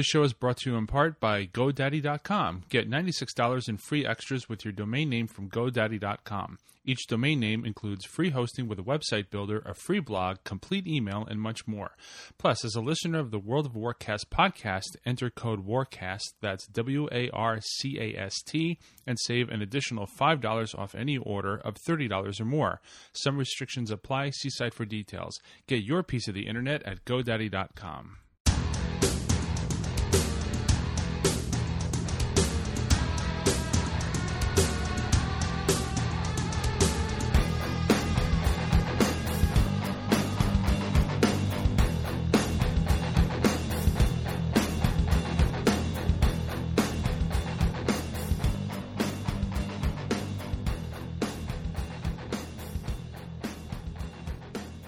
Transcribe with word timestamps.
This 0.00 0.06
show 0.06 0.22
is 0.22 0.32
brought 0.32 0.56
to 0.60 0.70
you 0.70 0.78
in 0.78 0.86
part 0.86 1.20
by 1.20 1.44
GoDaddy.com. 1.44 2.62
Get 2.70 2.88
$96 2.88 3.68
in 3.68 3.76
free 3.76 4.06
extras 4.06 4.48
with 4.48 4.64
your 4.64 4.72
domain 4.72 5.10
name 5.10 5.26
from 5.26 5.50
GoDaddy.com. 5.50 6.56
Each 6.86 7.06
domain 7.06 7.38
name 7.38 7.66
includes 7.66 8.06
free 8.06 8.30
hosting 8.30 8.66
with 8.66 8.78
a 8.78 8.82
website 8.82 9.28
builder, 9.28 9.58
a 9.66 9.74
free 9.74 10.00
blog, 10.00 10.38
complete 10.42 10.86
email, 10.86 11.26
and 11.28 11.38
much 11.38 11.68
more. 11.68 11.90
Plus, 12.38 12.64
as 12.64 12.74
a 12.74 12.80
listener 12.80 13.18
of 13.18 13.30
the 13.30 13.38
World 13.38 13.66
of 13.66 13.72
Warcast 13.72 14.30
podcast, 14.32 14.96
enter 15.04 15.28
code 15.28 15.66
WARCAST, 15.66 16.32
that's 16.40 16.66
W 16.68 17.06
A 17.12 17.28
R 17.34 17.60
C 17.60 17.98
A 18.00 18.18
S 18.18 18.40
T, 18.40 18.78
and 19.06 19.18
save 19.20 19.50
an 19.50 19.60
additional 19.60 20.06
$5 20.06 20.78
off 20.78 20.94
any 20.94 21.18
order 21.18 21.58
of 21.58 21.74
$30 21.86 22.40
or 22.40 22.44
more. 22.46 22.80
Some 23.12 23.36
restrictions 23.36 23.90
apply. 23.90 24.30
See 24.30 24.48
site 24.48 24.72
for 24.72 24.86
details. 24.86 25.38
Get 25.66 25.84
your 25.84 26.02
piece 26.02 26.26
of 26.26 26.32
the 26.32 26.46
internet 26.46 26.82
at 26.84 27.04
GoDaddy.com. 27.04 28.16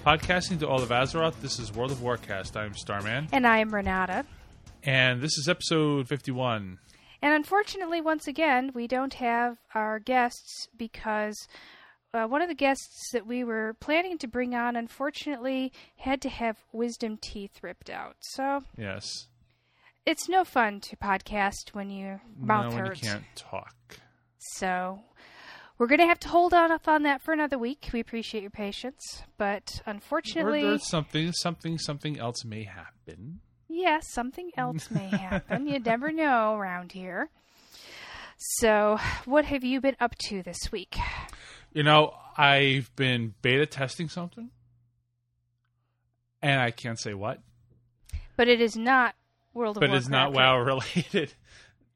Podcasting 0.04 0.58
to 0.60 0.68
all 0.68 0.82
of 0.82 0.88
Azeroth, 0.88 1.40
this 1.40 1.58
is 1.60 1.72
World 1.72 1.92
of 1.92 1.98
Warcast. 1.98 2.56
I'm 2.56 2.74
Starman, 2.74 3.28
And 3.32 3.46
I 3.46 3.58
am 3.58 3.72
Renata. 3.72 4.24
and 4.82 5.20
this 5.20 5.38
is 5.38 5.48
episode 5.48 6.08
51. 6.08 6.78
And 7.22 7.34
unfortunately, 7.34 8.00
once 8.00 8.26
again, 8.26 8.72
we 8.74 8.88
don't 8.88 9.14
have 9.14 9.58
our 9.76 10.00
guests 10.00 10.66
because 10.76 11.36
uh, 12.12 12.24
one 12.26 12.42
of 12.42 12.48
the 12.48 12.54
guests 12.56 13.10
that 13.12 13.28
we 13.28 13.44
were 13.44 13.76
planning 13.78 14.18
to 14.18 14.26
bring 14.26 14.56
on, 14.56 14.74
unfortunately, 14.74 15.72
had 15.98 16.20
to 16.22 16.28
have 16.28 16.56
wisdom 16.72 17.16
teeth 17.16 17.62
ripped 17.62 17.88
out. 17.88 18.16
So 18.20 18.64
Yes. 18.76 19.28
it's 20.04 20.28
no 20.28 20.42
fun 20.42 20.80
to 20.80 20.96
podcast 20.96 21.74
when 21.74 21.90
your 21.90 22.22
mouth 22.36 22.70
no, 22.70 22.76
when 22.76 22.86
hurts. 22.86 23.02
you 23.02 23.08
can't 23.08 23.24
talk. 23.36 23.76
So 24.56 24.98
we're 25.82 25.88
going 25.88 25.98
to 25.98 26.06
have 26.06 26.20
to 26.20 26.28
hold 26.28 26.54
on 26.54 26.70
up 26.70 26.86
on 26.86 27.02
that 27.02 27.20
for 27.22 27.32
another 27.34 27.58
week. 27.58 27.90
We 27.92 27.98
appreciate 27.98 28.42
your 28.42 28.52
patience, 28.52 29.24
but 29.36 29.80
Or 29.84 29.90
unfortunately, 29.90 30.78
something, 30.78 31.32
something, 31.32 31.76
something 31.76 32.20
else 32.20 32.44
may 32.44 32.62
happen. 32.62 33.40
Yes, 33.68 34.04
something 34.12 34.52
else 34.56 34.92
may 34.92 35.08
happen. 35.08 35.66
you 35.66 35.80
never 35.80 36.12
know 36.12 36.54
around 36.54 36.92
here. 36.92 37.30
So, 38.38 38.96
what 39.24 39.44
have 39.46 39.64
you 39.64 39.80
been 39.80 39.96
up 39.98 40.14
to 40.28 40.44
this 40.44 40.70
week? 40.70 40.96
You 41.72 41.82
know, 41.82 42.14
I've 42.36 42.94
been 42.94 43.34
beta 43.42 43.66
testing 43.66 44.08
something, 44.08 44.50
and 46.40 46.60
I 46.60 46.70
can't 46.70 47.00
say 47.00 47.12
what, 47.14 47.40
But 48.36 48.46
it 48.46 48.60
is 48.60 48.76
not 48.76 49.16
World 49.52 49.78
of 49.78 49.80
but 49.80 49.90
Warcraft. 49.90 50.00
it's 50.04 50.08
not 50.08 50.32
WoW 50.32 50.58
related. 50.60 51.34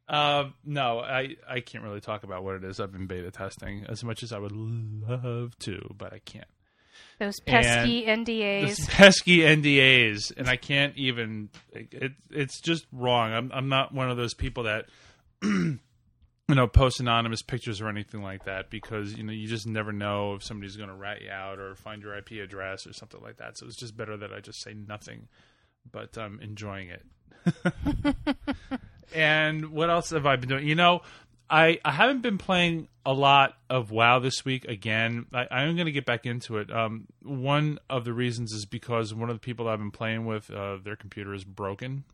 Um, 0.09 0.55
no, 0.65 1.01
I, 1.01 1.37
I 1.49 1.61
can't 1.61 1.83
really 1.83 2.01
talk 2.01 2.23
about 2.23 2.45
what 2.45 2.55
it 2.55 2.65
is. 2.65 2.79
I've 2.79 2.93
been 2.93 3.07
beta 3.07 3.31
testing 3.31 3.85
as 3.89 4.05
much 4.05 4.23
as 4.23 4.33
I 4.33 4.39
would 4.39 4.53
love 4.53 5.59
to, 5.61 5.95
but 5.97 6.13
I 6.13 6.21
can't. 6.21 6.47
Those 7.19 7.41
pesky 7.41 8.05
NDAs. 8.05 8.67
This 8.69 8.87
pesky 8.87 9.39
NDAs, 9.39 10.33
and 10.37 10.49
I 10.49 10.57
can't 10.57 10.95
even. 10.97 11.49
It, 11.73 12.13
it's 12.31 12.61
just 12.61 12.87
wrong. 12.93 13.33
I'm 13.33 13.51
I'm 13.53 13.69
not 13.69 13.93
one 13.93 14.11
of 14.11 14.19
those 14.19 14.35
people 14.35 14.65
that 14.65 14.87
you 15.43 15.79
know 16.49 16.67
post 16.67 17.01
anonymous 17.01 17.41
pictures 17.43 17.81
or 17.81 17.89
anything 17.89 18.23
like 18.23 18.45
that 18.45 18.69
because 18.69 19.15
you 19.15 19.23
know 19.23 19.33
you 19.33 19.49
just 19.49 19.67
never 19.67 19.93
know 19.93 20.35
if 20.35 20.45
somebody's 20.45 20.77
going 20.77 20.91
to 20.91 20.95
rat 20.95 21.23
you 21.23 21.31
out 21.31 21.59
or 21.59 21.75
find 21.75 22.03
your 22.03 22.15
IP 22.17 22.33
address 22.33 22.87
or 22.87 22.93
something 22.93 23.23
like 23.23 23.39
that. 23.39 23.57
So 23.57 23.67
it's 23.67 23.77
just 23.77 23.97
better 23.97 24.17
that 24.19 24.33
I 24.33 24.41
just 24.41 24.63
say 24.63 24.75
nothing. 24.75 25.29
But 25.91 26.17
I'm 26.19 26.41
enjoying 26.41 26.91
it. 26.91 27.05
and 29.15 29.71
what 29.71 29.91
else 29.91 30.11
have 30.11 30.27
I 30.27 30.37
been 30.37 30.49
doing? 30.49 30.67
You 30.67 30.75
know, 30.75 31.03
I, 31.49 31.79
I 31.85 31.93
haven't 31.93 32.23
been 32.23 32.39
playing 32.39 32.89
a 33.05 33.13
lot 33.13 33.55
of 33.71 33.91
WoW 33.91 34.19
this 34.19 34.45
week. 34.45 34.65
Again, 34.65 35.27
I, 35.33 35.47
I'm 35.51 35.77
going 35.77 35.87
to 35.87 35.93
get 35.93 36.07
back 36.07 36.27
into 36.27 36.59
it. 36.59 36.73
Um, 36.73 37.07
one 37.23 37.79
of 37.89 38.05
the 38.05 38.13
reasons 38.13 38.53
is 38.53 38.67
because 38.67 39.15
one 39.15 39.31
of 39.31 39.37
the 39.37 39.41
people 39.41 39.69
I've 39.69 39.79
been 39.79 39.93
playing 39.93 40.27
with, 40.27 40.51
uh, 40.51 40.79
their 40.83 40.97
computer 40.97 41.33
is 41.35 41.45
broken. 41.45 42.05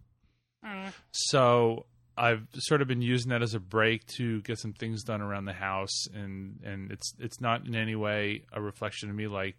So 1.11 1.87
I've 2.16 2.47
sort 2.55 2.82
of 2.82 2.88
been 2.88 3.03
using 3.03 3.31
that 3.31 3.43
as 3.43 3.55
a 3.55 3.61
break 3.61 4.06
to 4.19 4.43
get 4.43 4.59
some 4.59 4.72
things 4.72 5.03
done 5.03 5.22
around 5.22 5.47
the 5.47 5.53
house, 5.53 6.06
and 6.15 6.61
and 6.62 6.93
it's 6.93 7.15
it's 7.19 7.41
not 7.41 7.66
in 7.66 7.75
any 7.75 7.97
way 7.97 8.44
a 8.53 8.61
reflection 8.61 9.09
of 9.11 9.16
me 9.16 9.27
like 9.27 9.56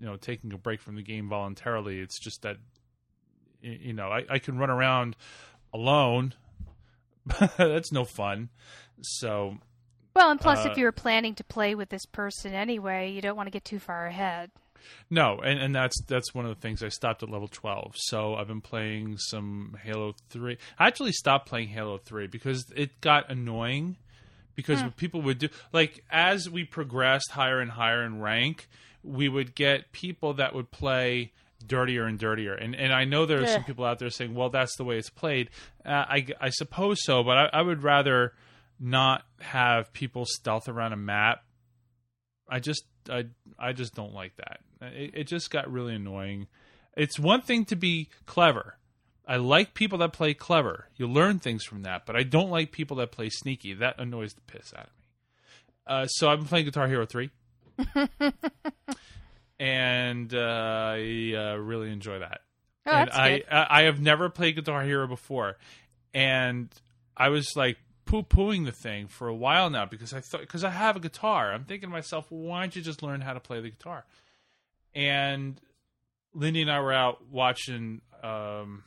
you 0.00 0.06
know 0.06 0.16
taking 0.16 0.52
a 0.52 0.58
break 0.58 0.80
from 0.80 0.96
the 0.96 1.02
game 1.02 1.28
voluntarily. 1.28 2.00
It's 2.00 2.18
just 2.18 2.42
that 2.42 2.56
you 3.64 3.92
know 3.92 4.08
I, 4.08 4.24
I 4.28 4.38
can 4.38 4.58
run 4.58 4.70
around 4.70 5.16
alone. 5.72 6.34
That's 7.56 7.90
no 7.92 8.04
fun. 8.04 8.50
So 9.00 9.58
well, 10.14 10.30
and 10.30 10.40
plus, 10.40 10.64
uh, 10.64 10.70
if 10.70 10.78
you 10.78 10.84
were 10.84 10.92
planning 10.92 11.34
to 11.36 11.44
play 11.44 11.74
with 11.74 11.88
this 11.88 12.06
person 12.06 12.54
anyway, 12.54 13.10
you 13.10 13.20
don't 13.20 13.36
want 13.36 13.48
to 13.48 13.50
get 13.50 13.64
too 13.64 13.80
far 13.80 14.06
ahead. 14.06 14.50
No, 15.10 15.40
and, 15.40 15.58
and 15.58 15.74
that's 15.74 16.00
that's 16.02 16.34
one 16.34 16.44
of 16.44 16.54
the 16.54 16.60
things. 16.60 16.82
I 16.82 16.88
stopped 16.88 17.22
at 17.22 17.30
level 17.30 17.48
twelve, 17.48 17.94
so 17.96 18.34
I've 18.34 18.48
been 18.48 18.60
playing 18.60 19.18
some 19.18 19.76
Halo 19.82 20.14
Three. 20.28 20.58
I 20.78 20.86
actually 20.86 21.12
stopped 21.12 21.48
playing 21.48 21.68
Halo 21.68 21.98
Three 21.98 22.26
because 22.26 22.70
it 22.76 23.00
got 23.00 23.30
annoying. 23.30 23.96
Because 24.54 24.84
what 24.84 24.96
people 24.96 25.20
would 25.22 25.38
do, 25.38 25.48
like 25.72 26.04
as 26.10 26.48
we 26.48 26.62
progressed 26.62 27.32
higher 27.32 27.58
and 27.58 27.72
higher 27.72 28.04
in 28.04 28.20
rank, 28.20 28.68
we 29.02 29.28
would 29.28 29.56
get 29.56 29.90
people 29.90 30.34
that 30.34 30.54
would 30.54 30.70
play 30.70 31.32
dirtier 31.66 32.04
and 32.06 32.18
dirtier. 32.18 32.54
And 32.54 32.74
and 32.74 32.92
I 32.92 33.04
know 33.04 33.26
there 33.26 33.42
are 33.42 33.46
some 33.46 33.64
people 33.64 33.84
out 33.84 33.98
there 33.98 34.10
saying, 34.10 34.34
"Well, 34.34 34.50
that's 34.50 34.76
the 34.76 34.84
way 34.84 34.98
it's 34.98 35.10
played." 35.10 35.50
Uh, 35.84 36.04
I 36.08 36.26
I 36.40 36.50
suppose 36.50 36.98
so, 37.02 37.22
but 37.22 37.36
I, 37.36 37.50
I 37.52 37.62
would 37.62 37.82
rather 37.82 38.32
not 38.80 39.24
have 39.40 39.92
people 39.92 40.24
stealth 40.26 40.68
around 40.68 40.92
a 40.92 40.96
map 40.96 41.44
I 42.48 42.60
just 42.60 42.84
I 43.08 43.26
I 43.58 43.72
just 43.72 43.94
don't 43.94 44.14
like 44.14 44.36
that. 44.36 44.60
It, 44.80 45.10
it 45.14 45.24
just 45.24 45.50
got 45.50 45.70
really 45.70 45.94
annoying. 45.94 46.46
It's 46.96 47.18
one 47.18 47.42
thing 47.42 47.64
to 47.66 47.76
be 47.76 48.08
clever. 48.26 48.78
I 49.26 49.36
like 49.36 49.74
people 49.74 49.98
that 49.98 50.12
play 50.12 50.34
clever. 50.34 50.88
You 50.96 51.06
learn 51.06 51.38
things 51.38 51.64
from 51.64 51.82
that, 51.82 52.04
but 52.04 52.14
I 52.14 52.22
don't 52.22 52.50
like 52.50 52.72
people 52.72 52.98
that 52.98 53.10
play 53.10 53.30
sneaky. 53.30 53.72
That 53.74 53.98
annoys 53.98 54.34
the 54.34 54.42
piss 54.42 54.74
out 54.76 54.86
of 54.86 54.92
me. 54.98 55.06
Uh, 55.86 56.06
so 56.06 56.28
I've 56.28 56.38
been 56.38 56.48
playing 56.48 56.66
Guitar 56.66 56.88
Hero 56.88 57.06
three, 57.06 57.30
and 59.58 60.34
uh, 60.34 60.38
I 60.38 61.34
uh, 61.36 61.56
really 61.56 61.90
enjoy 61.90 62.18
that. 62.18 62.40
Oh, 62.86 62.90
and 62.90 63.08
that's 63.08 63.16
I, 63.16 63.30
good. 63.30 63.46
I 63.50 63.66
I 63.70 63.82
have 63.82 64.00
never 64.00 64.28
played 64.28 64.56
Guitar 64.56 64.82
Hero 64.82 65.06
before, 65.06 65.56
and 66.12 66.68
I 67.16 67.28
was 67.28 67.52
like 67.56 67.78
poo 68.04 68.22
pooing 68.22 68.64
the 68.64 68.72
thing 68.72 69.08
for 69.08 69.28
a 69.28 69.34
while 69.34 69.70
now 69.70 69.86
because 69.86 70.12
I 70.12 70.20
thought 70.20 70.40
because 70.40 70.64
I 70.64 70.70
have 70.70 70.96
a 70.96 71.00
guitar. 71.00 71.52
I'm 71.52 71.64
thinking 71.64 71.88
to 71.88 71.92
myself, 71.92 72.26
why 72.28 72.60
don't 72.60 72.76
you 72.76 72.82
just 72.82 73.02
learn 73.02 73.20
how 73.20 73.32
to 73.32 73.40
play 73.40 73.60
the 73.60 73.70
guitar? 73.70 74.04
And 74.94 75.60
Lindy 76.34 76.62
and 76.62 76.70
I 76.70 76.80
were 76.80 76.92
out 76.92 77.26
watching 77.30 78.00
um, 78.22 78.84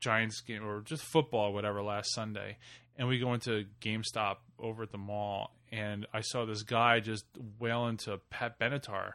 Giants 0.00 0.40
game 0.40 0.66
or 0.66 0.80
just 0.80 1.02
football, 1.02 1.50
or 1.50 1.52
whatever, 1.52 1.82
last 1.82 2.14
Sunday, 2.14 2.58
and 2.96 3.08
we 3.08 3.18
go 3.18 3.34
into 3.34 3.64
GameStop 3.80 4.36
over 4.58 4.84
at 4.84 4.92
the 4.92 4.98
mall, 4.98 5.54
and 5.70 6.06
I 6.12 6.20
saw 6.20 6.44
this 6.44 6.62
guy 6.62 7.00
just 7.00 7.24
wailing 7.58 7.96
to 7.98 8.18
Pat 8.30 8.58
Benatar. 8.58 9.12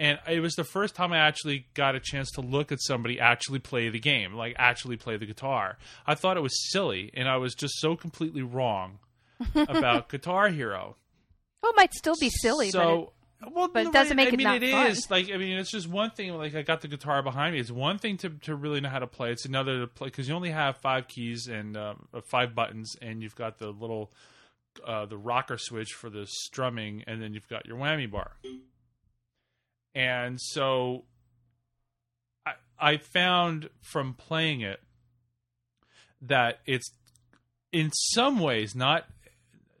And 0.00 0.18
it 0.26 0.40
was 0.40 0.54
the 0.54 0.64
first 0.64 0.94
time 0.94 1.12
I 1.12 1.18
actually 1.18 1.66
got 1.74 1.94
a 1.94 2.00
chance 2.00 2.30
to 2.32 2.40
look 2.40 2.72
at 2.72 2.80
somebody 2.80 3.20
actually 3.20 3.58
play 3.58 3.90
the 3.90 4.00
game, 4.00 4.32
like 4.32 4.56
actually 4.58 4.96
play 4.96 5.18
the 5.18 5.26
guitar. 5.26 5.76
I 6.06 6.14
thought 6.14 6.38
it 6.38 6.40
was 6.40 6.72
silly, 6.72 7.10
and 7.12 7.28
I 7.28 7.36
was 7.36 7.54
just 7.54 7.74
so 7.80 7.96
completely 7.96 8.40
wrong 8.40 8.98
about 9.54 10.08
Guitar 10.08 10.48
Hero. 10.48 10.96
Well, 11.62 11.72
it 11.72 11.76
might 11.76 11.92
still 11.92 12.14
be 12.18 12.30
silly, 12.30 12.70
so, 12.70 13.12
well, 13.52 13.68
but 13.68 13.86
it 13.86 13.92
doesn't 13.92 14.16
make 14.16 14.28
I 14.28 14.30
it 14.30 14.36
mean, 14.38 14.62
it 14.62 14.70
fun. 14.70 14.86
is 14.86 15.10
like 15.10 15.30
I 15.30 15.36
mean, 15.36 15.58
it's 15.58 15.70
just 15.70 15.86
one 15.86 16.10
thing. 16.12 16.32
Like 16.32 16.54
I 16.54 16.62
got 16.62 16.80
the 16.80 16.88
guitar 16.88 17.22
behind 17.22 17.54
me. 17.54 17.60
It's 17.60 17.70
one 17.70 17.98
thing 17.98 18.16
to 18.18 18.30
to 18.30 18.56
really 18.56 18.80
know 18.80 18.88
how 18.88 19.00
to 19.00 19.06
play. 19.06 19.32
It's 19.32 19.44
another 19.44 19.80
to 19.80 19.86
play 19.86 20.08
because 20.08 20.26
you 20.28 20.34
only 20.34 20.50
have 20.50 20.78
five 20.78 21.08
keys 21.08 21.46
and 21.46 21.76
um, 21.76 22.08
uh, 22.14 22.22
five 22.30 22.54
buttons, 22.54 22.96
and 23.02 23.22
you've 23.22 23.36
got 23.36 23.58
the 23.58 23.68
little 23.68 24.10
uh, 24.86 25.04
the 25.04 25.18
rocker 25.18 25.58
switch 25.58 25.90
for 25.92 26.08
the 26.08 26.26
strumming, 26.26 27.04
and 27.06 27.20
then 27.20 27.34
you've 27.34 27.48
got 27.48 27.66
your 27.66 27.76
whammy 27.76 28.10
bar. 28.10 28.32
And 29.94 30.40
so, 30.40 31.04
I 32.46 32.52
I 32.78 32.96
found 32.98 33.70
from 33.82 34.14
playing 34.14 34.60
it 34.60 34.80
that 36.22 36.60
it's 36.66 36.90
in 37.72 37.90
some 37.92 38.38
ways 38.38 38.74
not 38.74 39.06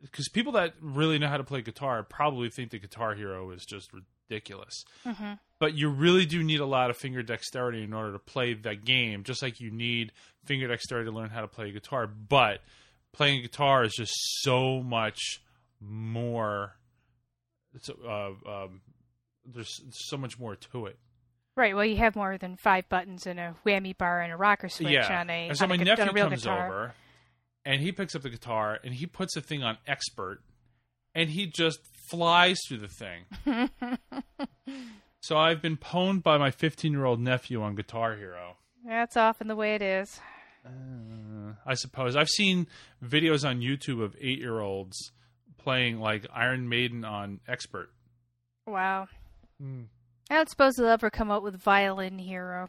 because 0.02 0.28
people 0.28 0.52
that 0.52 0.74
really 0.80 1.18
know 1.18 1.28
how 1.28 1.36
to 1.36 1.44
play 1.44 1.60
guitar 1.62 2.02
probably 2.02 2.48
think 2.50 2.70
the 2.70 2.78
Guitar 2.78 3.14
Hero 3.14 3.50
is 3.50 3.64
just 3.64 3.90
ridiculous. 3.92 4.84
but 5.04 5.16
hmm 5.16 5.32
but 5.60 5.74
you 5.74 5.90
really 5.90 6.24
do 6.24 6.42
need 6.42 6.60
a 6.60 6.66
lot 6.66 6.88
of 6.88 6.96
finger 6.96 7.22
dexterity 7.22 7.84
in 7.84 7.92
order 7.92 8.12
to 8.14 8.18
play 8.18 8.54
that 8.54 8.82
game. 8.82 9.22
Just 9.24 9.42
like 9.42 9.60
you 9.60 9.70
need 9.70 10.10
finger 10.46 10.66
dexterity 10.66 11.10
to 11.10 11.14
learn 11.14 11.28
how 11.28 11.42
to 11.42 11.46
play 11.48 11.70
guitar, 11.70 12.06
but 12.06 12.60
playing 13.12 13.42
guitar 13.42 13.84
is 13.84 13.92
just 13.92 14.14
so 14.40 14.82
much 14.82 15.42
more. 15.78 16.76
It's, 17.74 17.90
uh, 17.90 18.30
um, 18.48 18.80
there's 19.54 19.80
so 19.90 20.16
much 20.16 20.38
more 20.38 20.56
to 20.56 20.86
it. 20.86 20.98
Right. 21.56 21.74
Well, 21.74 21.84
you 21.84 21.96
have 21.96 22.16
more 22.16 22.38
than 22.38 22.56
five 22.56 22.88
buttons 22.88 23.26
and 23.26 23.38
a 23.38 23.54
whammy 23.66 23.96
bar 23.96 24.20
and 24.20 24.32
a 24.32 24.36
rocker 24.36 24.68
switch 24.68 24.92
yeah. 24.92 25.20
on 25.20 25.30
a. 25.30 25.48
and 25.48 25.58
so 25.58 25.66
my 25.66 25.74
a, 25.74 25.78
nephew 25.78 26.04
on 26.04 26.08
a 26.08 26.12
real 26.12 26.28
comes 26.28 26.42
guitar. 26.42 26.66
over, 26.66 26.94
and 27.64 27.80
he 27.80 27.92
picks 27.92 28.14
up 28.14 28.22
the 28.22 28.30
guitar 28.30 28.78
and 28.82 28.94
he 28.94 29.06
puts 29.06 29.34
the 29.34 29.40
thing 29.40 29.62
on 29.62 29.76
expert, 29.86 30.42
and 31.14 31.30
he 31.30 31.46
just 31.46 31.80
flies 32.08 32.58
through 32.66 32.78
the 32.78 32.88
thing. 32.88 33.68
so 35.20 35.36
I've 35.36 35.60
been 35.60 35.76
pwned 35.76 36.22
by 36.22 36.38
my 36.38 36.50
15 36.50 36.92
year 36.92 37.04
old 37.04 37.20
nephew 37.20 37.62
on 37.62 37.74
Guitar 37.74 38.16
Hero. 38.16 38.56
That's 38.86 39.16
often 39.16 39.48
the 39.48 39.56
way 39.56 39.74
it 39.74 39.82
is. 39.82 40.20
Uh, 40.64 41.54
I 41.66 41.74
suppose 41.74 42.16
I've 42.16 42.28
seen 42.28 42.66
videos 43.04 43.48
on 43.48 43.60
YouTube 43.60 44.02
of 44.02 44.16
eight 44.20 44.38
year 44.38 44.60
olds 44.60 45.12
playing 45.58 46.00
like 46.00 46.26
Iron 46.34 46.68
Maiden 46.68 47.04
on 47.04 47.40
expert. 47.46 47.90
Wow. 48.66 49.08
Hmm. 49.60 49.82
I 50.30 50.36
don't 50.36 50.48
suppose 50.48 50.74
they'll 50.76 50.86
ever 50.86 51.10
come 51.10 51.30
out 51.30 51.42
with 51.42 51.56
Violin 51.60 52.18
Hero. 52.18 52.68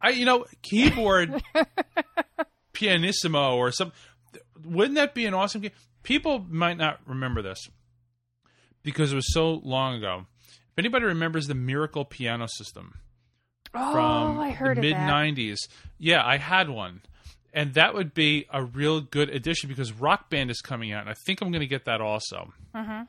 I 0.00 0.10
you 0.10 0.24
know 0.24 0.46
keyboard 0.62 1.42
pianissimo 2.72 3.56
or 3.56 3.70
some. 3.72 3.92
Wouldn't 4.64 4.94
that 4.96 5.14
be 5.14 5.26
an 5.26 5.34
awesome 5.34 5.60
game? 5.60 5.72
People 6.02 6.44
might 6.48 6.76
not 6.76 7.00
remember 7.06 7.42
this 7.42 7.58
because 8.82 9.12
it 9.12 9.16
was 9.16 9.32
so 9.32 9.60
long 9.64 9.96
ago. 9.96 10.26
If 10.48 10.78
anybody 10.78 11.04
remembers 11.04 11.46
the 11.46 11.54
Miracle 11.54 12.04
Piano 12.04 12.46
System 12.48 12.94
Oh, 13.74 13.92
from 13.92 14.38
I 14.40 14.50
heard 14.50 14.76
the 14.78 14.80
mid 14.82 14.96
'90s, 14.96 15.58
yeah, 15.98 16.24
I 16.24 16.36
had 16.38 16.68
one, 16.70 17.02
and 17.52 17.74
that 17.74 17.94
would 17.94 18.14
be 18.14 18.46
a 18.52 18.62
real 18.64 19.00
good 19.00 19.28
addition 19.30 19.68
because 19.68 19.92
Rock 19.92 20.30
Band 20.30 20.50
is 20.50 20.60
coming 20.60 20.92
out, 20.92 21.02
and 21.02 21.10
I 21.10 21.14
think 21.26 21.40
I'm 21.40 21.50
going 21.50 21.60
to 21.60 21.66
get 21.66 21.84
that 21.86 22.00
also. 22.00 22.52
Mhm. 22.74 23.06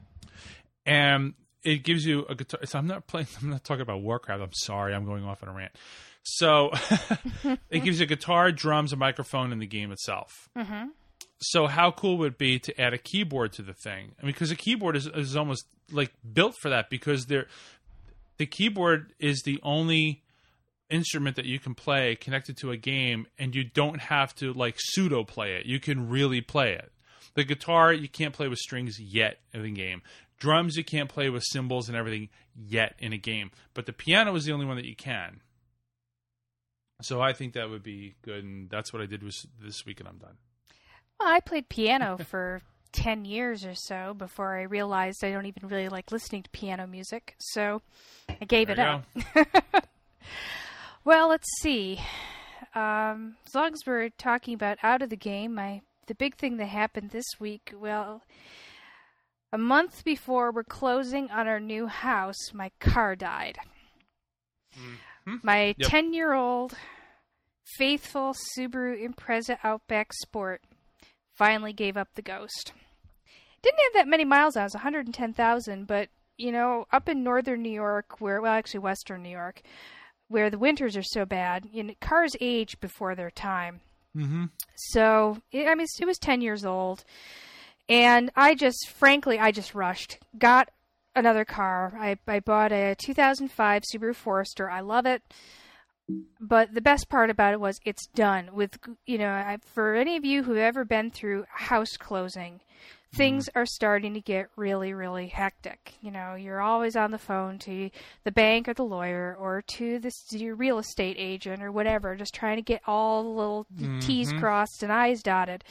And 0.85 1.33
it 1.63 1.83
gives 1.83 2.05
you 2.05 2.25
a 2.27 2.35
guitar. 2.35 2.59
So 2.65 2.77
I'm 2.79 2.87
not 2.87 3.07
playing. 3.07 3.27
I'm 3.41 3.49
not 3.49 3.63
talking 3.63 3.81
about 3.81 4.01
Warcraft. 4.01 4.41
I'm 4.41 4.53
sorry. 4.53 4.93
I'm 4.93 5.05
going 5.05 5.23
off 5.23 5.43
on 5.43 5.49
a 5.49 5.53
rant. 5.53 5.71
So 6.23 6.71
it 7.69 7.83
gives 7.83 7.99
you 7.99 8.05
a 8.05 8.07
guitar, 8.07 8.51
drums, 8.51 8.93
a 8.93 8.95
microphone, 8.95 9.51
and 9.51 9.61
the 9.61 9.67
game 9.67 9.91
itself. 9.91 10.49
Mhm. 10.57 10.89
So 11.41 11.67
how 11.67 11.91
cool 11.91 12.17
would 12.19 12.33
it 12.33 12.37
be 12.37 12.57
to 12.59 12.81
add 12.81 12.93
a 12.93 12.97
keyboard 12.97 13.51
to 13.53 13.61
the 13.61 13.73
thing? 13.73 14.13
I 14.17 14.23
mean, 14.23 14.31
because 14.31 14.49
a 14.51 14.55
keyboard 14.55 14.95
is, 14.95 15.07
is 15.07 15.35
almost 15.35 15.65
like 15.91 16.13
built 16.33 16.55
for 16.61 16.69
that 16.69 16.89
because 16.89 17.25
they're, 17.25 17.47
the 18.37 18.45
keyboard 18.45 19.11
is 19.19 19.41
the 19.41 19.59
only 19.61 20.23
instrument 20.89 21.35
that 21.35 21.45
you 21.45 21.59
can 21.59 21.75
play 21.75 22.15
connected 22.15 22.55
to 22.57 22.71
a 22.71 22.77
game, 22.77 23.27
and 23.37 23.53
you 23.55 23.63
don't 23.65 23.99
have 23.99 24.33
to 24.35 24.53
like 24.53 24.75
pseudo 24.77 25.25
play 25.25 25.55
it. 25.55 25.65
You 25.65 25.79
can 25.81 26.07
really 26.07 26.39
play 26.39 26.73
it. 26.73 26.91
The 27.35 27.43
guitar 27.43 27.91
you 27.91 28.07
can't 28.07 28.33
play 28.33 28.47
with 28.47 28.59
strings 28.59 28.99
yet 28.99 29.39
in 29.53 29.63
the 29.63 29.71
game. 29.71 30.01
Drums 30.39 30.75
you 30.75 30.83
can't 30.83 31.09
play 31.09 31.29
with 31.29 31.43
cymbals 31.45 31.87
and 31.87 31.97
everything 31.97 32.29
yet 32.55 32.95
in 32.99 33.13
a 33.13 33.17
game. 33.17 33.51
But 33.73 33.85
the 33.85 33.93
piano 33.93 34.35
is 34.35 34.45
the 34.45 34.53
only 34.53 34.65
one 34.65 34.77
that 34.77 34.85
you 34.85 34.95
can. 34.95 35.41
So 37.01 37.21
I 37.21 37.33
think 37.33 37.53
that 37.53 37.69
would 37.69 37.83
be 37.83 38.15
good, 38.21 38.43
and 38.43 38.69
that's 38.69 38.93
what 38.93 39.01
I 39.01 39.05
did 39.05 39.23
was 39.23 39.45
this 39.61 39.85
week, 39.85 39.99
and 39.99 40.07
I'm 40.07 40.17
done. 40.17 40.37
Well, 41.19 41.29
I 41.29 41.39
played 41.39 41.69
piano 41.69 42.17
for 42.29 42.61
10 42.93 43.25
years 43.25 43.65
or 43.65 43.73
so 43.75 44.13
before 44.13 44.57
I 44.57 44.63
realized 44.63 45.23
I 45.23 45.31
don't 45.31 45.45
even 45.45 45.67
really 45.67 45.89
like 45.89 46.11
listening 46.11 46.43
to 46.43 46.49
piano 46.51 46.87
music. 46.87 47.35
So 47.39 47.81
I 48.29 48.45
gave 48.45 48.67
There 48.67 48.75
it 48.75 48.79
up. 48.79 49.05
well, 51.03 51.27
let's 51.27 51.49
see. 51.61 51.99
Um, 52.75 53.35
as 53.45 53.53
long 53.53 53.73
as 53.73 53.81
we're 53.85 54.09
talking 54.09 54.53
about 54.53 54.77
out 54.81 55.01
of 55.01 55.09
the 55.09 55.17
game, 55.17 55.55
my 55.55 55.81
the 56.07 56.15
big 56.15 56.35
thing 56.35 56.57
that 56.57 56.65
happened 56.65 57.11
this 57.11 57.25
week, 57.39 57.73
well, 57.77 58.23
a 59.53 59.57
month 59.57 60.03
before 60.03 60.51
we're 60.51 60.63
closing 60.63 61.29
on 61.29 61.47
our 61.47 61.59
new 61.59 61.85
house, 61.85 62.51
my 62.53 62.71
car 62.79 63.15
died. 63.15 63.59
Mhm. 64.75 65.43
My 65.43 65.75
Yep. 65.77 65.89
10 65.89 66.13
year 66.13 66.33
old 66.33 66.75
faithful 67.77 68.33
Subaru 68.33 68.99
Impreza 68.99 69.59
Outback 69.63 70.11
Sport 70.13 70.63
finally 71.37 71.71
gave 71.71 71.95
up 71.95 72.09
the 72.15 72.21
ghost. 72.23 72.73
Didn't 73.61 73.79
have 73.79 73.93
that 73.93 74.07
many 74.07 74.25
miles 74.25 74.57
on 74.57 74.61
it, 74.61 74.63
it 74.63 74.65
was 74.65 74.75
110,000, 74.75 75.85
but 75.85 76.09
you 76.35 76.51
know, 76.51 76.87
up 76.91 77.07
in 77.07 77.23
northern 77.23 77.61
New 77.61 77.71
York, 77.71 78.19
where, 78.19 78.41
well, 78.41 78.53
actually 78.53 78.79
western 78.79 79.21
New 79.21 79.29
York, 79.29 79.61
where 80.29 80.49
the 80.49 80.57
winters 80.57 80.97
are 80.97 81.03
so 81.03 81.25
bad, 81.25 81.69
you 81.71 81.83
know, 81.83 81.93
cars 82.01 82.35
age 82.41 82.79
before 82.79 83.13
their 83.13 83.29
time. 83.29 83.81
Mm-hmm. 84.17 84.45
So, 84.75 85.37
it, 85.51 85.67
I 85.67 85.75
mean, 85.75 85.85
it 85.99 86.05
was 86.05 86.17
10 86.17 86.41
years 86.41 86.65
old. 86.65 87.05
And 87.89 88.31
I 88.35 88.55
just, 88.55 88.89
frankly, 88.89 89.39
I 89.39 89.51
just 89.51 89.75
rushed. 89.75 90.17
Got 90.37 90.69
another 91.15 91.45
car. 91.45 91.93
I, 91.99 92.17
I 92.27 92.39
bought 92.39 92.71
a 92.71 92.95
2005 92.95 93.83
Subaru 93.93 94.15
Forester. 94.15 94.69
I 94.69 94.79
love 94.79 95.05
it. 95.05 95.21
But 96.39 96.73
the 96.73 96.81
best 96.81 97.07
part 97.09 97.29
about 97.29 97.53
it 97.53 97.59
was 97.59 97.79
it's 97.85 98.07
done 98.07 98.49
with, 98.53 98.77
you 99.05 99.17
know, 99.17 99.29
I, 99.29 99.57
for 99.65 99.95
any 99.95 100.17
of 100.17 100.25
you 100.25 100.43
who've 100.43 100.57
ever 100.57 100.83
been 100.83 101.11
through 101.11 101.45
house 101.49 101.95
closing, 101.97 102.59
things 103.15 103.47
are 103.55 103.65
starting 103.65 104.13
to 104.15 104.19
get 104.19 104.47
really, 104.57 104.93
really 104.93 105.27
hectic. 105.27 105.93
You 106.01 106.11
know, 106.11 106.35
you're 106.35 106.59
always 106.61 106.95
on 106.97 107.11
the 107.11 107.17
phone 107.17 107.57
to 107.59 107.89
the 108.25 108.31
bank 108.31 108.67
or 108.67 108.73
the 108.73 108.83
lawyer 108.83 109.35
or 109.39 109.61
to 109.75 109.99
the 109.99 110.07
s- 110.07 110.33
your 110.33 110.55
real 110.55 110.77
estate 110.79 111.15
agent 111.17 111.63
or 111.63 111.71
whatever, 111.71 112.15
just 112.15 112.33
trying 112.33 112.57
to 112.57 112.61
get 112.63 112.81
all 112.85 113.23
the 113.23 113.29
little 113.29 113.67
T's 114.01 114.33
Mhm. 114.33 114.39
crossed 114.39 114.83
and 114.83 114.91
I's 114.91 115.21
dotted. 115.23 115.63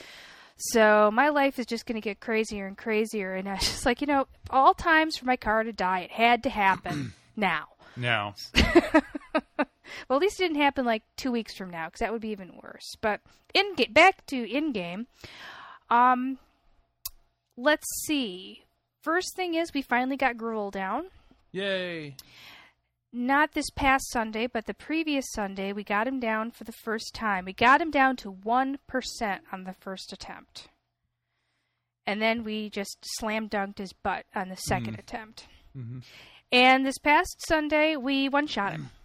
So 0.71 1.11
my 1.13 1.29
life 1.31 1.59
is 1.59 1.67
just 1.67 1.87
going 1.87 2.01
to 2.01 2.05
get 2.05 2.21
crazier 2.21 2.67
and 2.67 2.77
crazier. 2.79 3.35
And 3.35 3.49
I 3.49 3.55
was 3.55 3.63
just 3.63 3.85
like, 3.87 4.01
you 4.01 4.07
know, 4.07 4.27
all 4.51 4.75
times 4.75 5.17
for 5.17 5.27
my 5.27 5.37
car 5.37 5.65
to 5.65 5.73
die, 5.73 6.01
it 6.01 6.13
had 6.13 6.43
to 6.45 6.51
happen 6.51 7.13
now. 7.37 7.65
Now, 7.97 8.35
Well, 10.09 10.17
at 10.17 10.23
least 10.23 10.41
it 10.41 10.45
didn't 10.45 10.61
happen 10.63 10.85
like 10.87 11.03
two 11.17 11.31
weeks 11.31 11.55
from 11.55 11.71
now, 11.71 11.87
because 11.87 11.99
that 12.01 12.13
would 12.13 12.23
be 12.23 12.31
even 12.31 12.59
worse. 12.63 12.95
But 13.01 13.21
in 13.53 13.75
ga- 13.75 13.89
back 13.91 14.25
to 14.27 14.51
in 14.51 14.73
game. 14.73 15.07
Um, 15.91 16.39
let's 17.57 17.87
see. 18.07 18.65
First 19.03 19.37
thing 19.37 19.55
is 19.55 19.75
we 19.75 19.83
finally 19.83 20.17
got 20.17 20.37
Gruul 20.37 20.71
down. 20.71 21.07
yay! 21.51 22.17
Not 23.13 23.53
this 23.53 23.69
past 23.71 24.11
Sunday, 24.11 24.47
but 24.47 24.65
the 24.67 24.73
previous 24.75 25.27
Sunday, 25.33 25.73
we 25.73 25.85
got 25.85 26.09
him 26.09 26.19
down 26.19 26.51
for 26.51 26.65
the 26.65 26.73
first 26.73 27.15
time. 27.15 27.45
We 27.45 27.53
got 27.53 27.81
him 27.81 27.91
down 27.91 28.17
to 28.17 28.33
1% 28.33 29.41
on 29.53 29.65
the 29.65 29.75
first 29.75 30.13
attempt. 30.13 30.69
And 32.07 32.23
then 32.23 32.43
we 32.43 32.71
just 32.71 32.99
slam 33.19 33.49
dunked 33.51 33.79
his 33.79 33.93
butt 33.93 34.25
on 34.35 34.49
the 34.49 34.57
2nd 34.57 34.97
Mhm. 34.97 34.99
attempt. 34.99 35.47
Mm-hmm. 35.77 35.99
And 36.51 36.87
this 36.87 36.99
past 36.99 37.37
Sunday, 37.47 37.97
we 37.97 38.29
one 38.29 38.47
shot 38.47 38.73
him. 38.73 38.91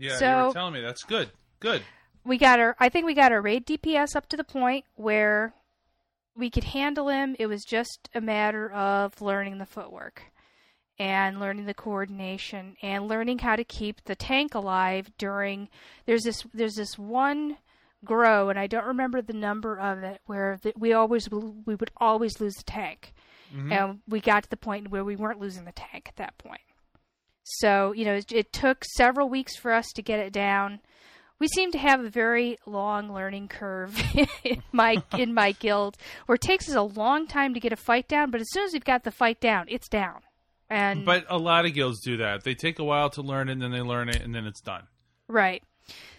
Yeah, 0.00 0.16
so, 0.16 0.38
you 0.42 0.46
were 0.46 0.52
telling 0.52 0.74
me 0.74 0.80
that's 0.80 1.02
good. 1.02 1.32
Good. 1.58 1.82
we 2.22 2.38
got 2.38 2.60
our 2.60 2.76
I 2.78 2.88
think 2.88 3.04
we 3.04 3.14
got 3.14 3.32
our 3.32 3.42
raid 3.42 3.66
DPS 3.66 4.14
up 4.14 4.28
to 4.28 4.36
the 4.36 4.44
point 4.44 4.84
where 4.94 5.54
we 6.36 6.50
could 6.50 6.62
handle 6.62 7.08
him. 7.08 7.34
It 7.40 7.46
was 7.48 7.64
just 7.64 8.08
a 8.14 8.20
matter 8.20 8.70
of 8.70 9.20
learning 9.20 9.58
the 9.58 9.66
footwork 9.66 10.22
and 10.98 11.38
learning 11.38 11.66
the 11.66 11.74
coordination 11.74 12.76
and 12.82 13.06
learning 13.08 13.38
how 13.38 13.56
to 13.56 13.64
keep 13.64 14.04
the 14.04 14.14
tank 14.16 14.54
alive 14.54 15.10
during 15.18 15.68
there's 16.06 16.24
this 16.24 16.44
there's 16.52 16.74
this 16.74 16.98
one 16.98 17.56
grow 18.04 18.48
and 18.48 18.58
I 18.58 18.66
don't 18.66 18.86
remember 18.86 19.22
the 19.22 19.32
number 19.32 19.78
of 19.78 20.02
it 20.02 20.20
where 20.26 20.58
the, 20.62 20.72
we 20.76 20.92
always 20.92 21.28
we 21.30 21.74
would 21.74 21.90
always 21.98 22.40
lose 22.40 22.54
the 22.54 22.64
tank. 22.64 23.12
Mhm. 23.54 23.72
And 23.72 24.00
we 24.06 24.20
got 24.20 24.42
to 24.42 24.50
the 24.50 24.56
point 24.58 24.90
where 24.90 25.04
we 25.04 25.16
weren't 25.16 25.40
losing 25.40 25.64
the 25.64 25.72
tank 25.72 26.06
at 26.06 26.16
that 26.16 26.36
point. 26.36 26.60
So, 27.44 27.92
you 27.92 28.04
know, 28.04 28.14
it, 28.14 28.30
it 28.30 28.52
took 28.52 28.84
several 28.84 29.30
weeks 29.30 29.56
for 29.56 29.72
us 29.72 29.86
to 29.94 30.02
get 30.02 30.18
it 30.18 30.34
down. 30.34 30.80
We 31.38 31.48
seem 31.48 31.70
to 31.72 31.78
have 31.78 32.00
a 32.04 32.10
very 32.10 32.58
long 32.66 33.10
learning 33.10 33.48
curve 33.48 33.98
in 34.44 34.62
my 34.72 35.02
in 35.16 35.32
my 35.32 35.52
guild, 35.58 35.96
where 36.26 36.34
it 36.34 36.42
takes 36.42 36.68
us 36.68 36.74
a 36.74 36.82
long 36.82 37.26
time 37.26 37.54
to 37.54 37.60
get 37.60 37.72
a 37.72 37.76
fight 37.76 38.06
down, 38.06 38.30
but 38.30 38.40
as 38.42 38.48
soon 38.50 38.64
as 38.64 38.72
we've 38.74 38.84
got 38.84 39.04
the 39.04 39.10
fight 39.10 39.40
down, 39.40 39.64
it's 39.68 39.88
down. 39.88 40.20
And 40.70 41.04
But 41.04 41.24
a 41.28 41.38
lot 41.38 41.64
of 41.64 41.74
guilds 41.74 42.00
do 42.00 42.18
that. 42.18 42.44
They 42.44 42.54
take 42.54 42.78
a 42.78 42.84
while 42.84 43.10
to 43.10 43.22
learn 43.22 43.48
it, 43.48 43.52
and 43.52 43.62
then 43.62 43.72
they 43.72 43.80
learn 43.80 44.08
it, 44.08 44.22
and 44.22 44.34
then 44.34 44.46
it's 44.46 44.60
done. 44.60 44.84
right. 45.28 45.62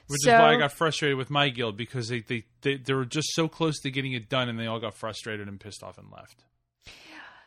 Which 0.08 0.22
so, 0.24 0.34
is 0.34 0.40
why 0.40 0.54
I 0.56 0.58
got 0.58 0.72
frustrated 0.72 1.20
with 1.20 1.30
my 1.30 1.50
guild 1.50 1.78
because 1.78 2.08
they, 2.08 2.22
they, 2.22 2.44
they, 2.62 2.78
they 2.78 2.94
were 2.94 3.06
just 3.06 3.28
so 3.36 3.48
close 3.48 3.80
to 3.82 3.92
getting 3.92 4.14
it 4.14 4.28
done, 4.28 4.50
and 4.50 4.60
they 4.60 4.66
all 4.66 4.80
got 4.80 4.96
frustrated 4.96 5.48
and 5.48 5.60
pissed 5.60 5.84
off 5.84 6.00
and 6.00 6.08
left. 6.12 6.46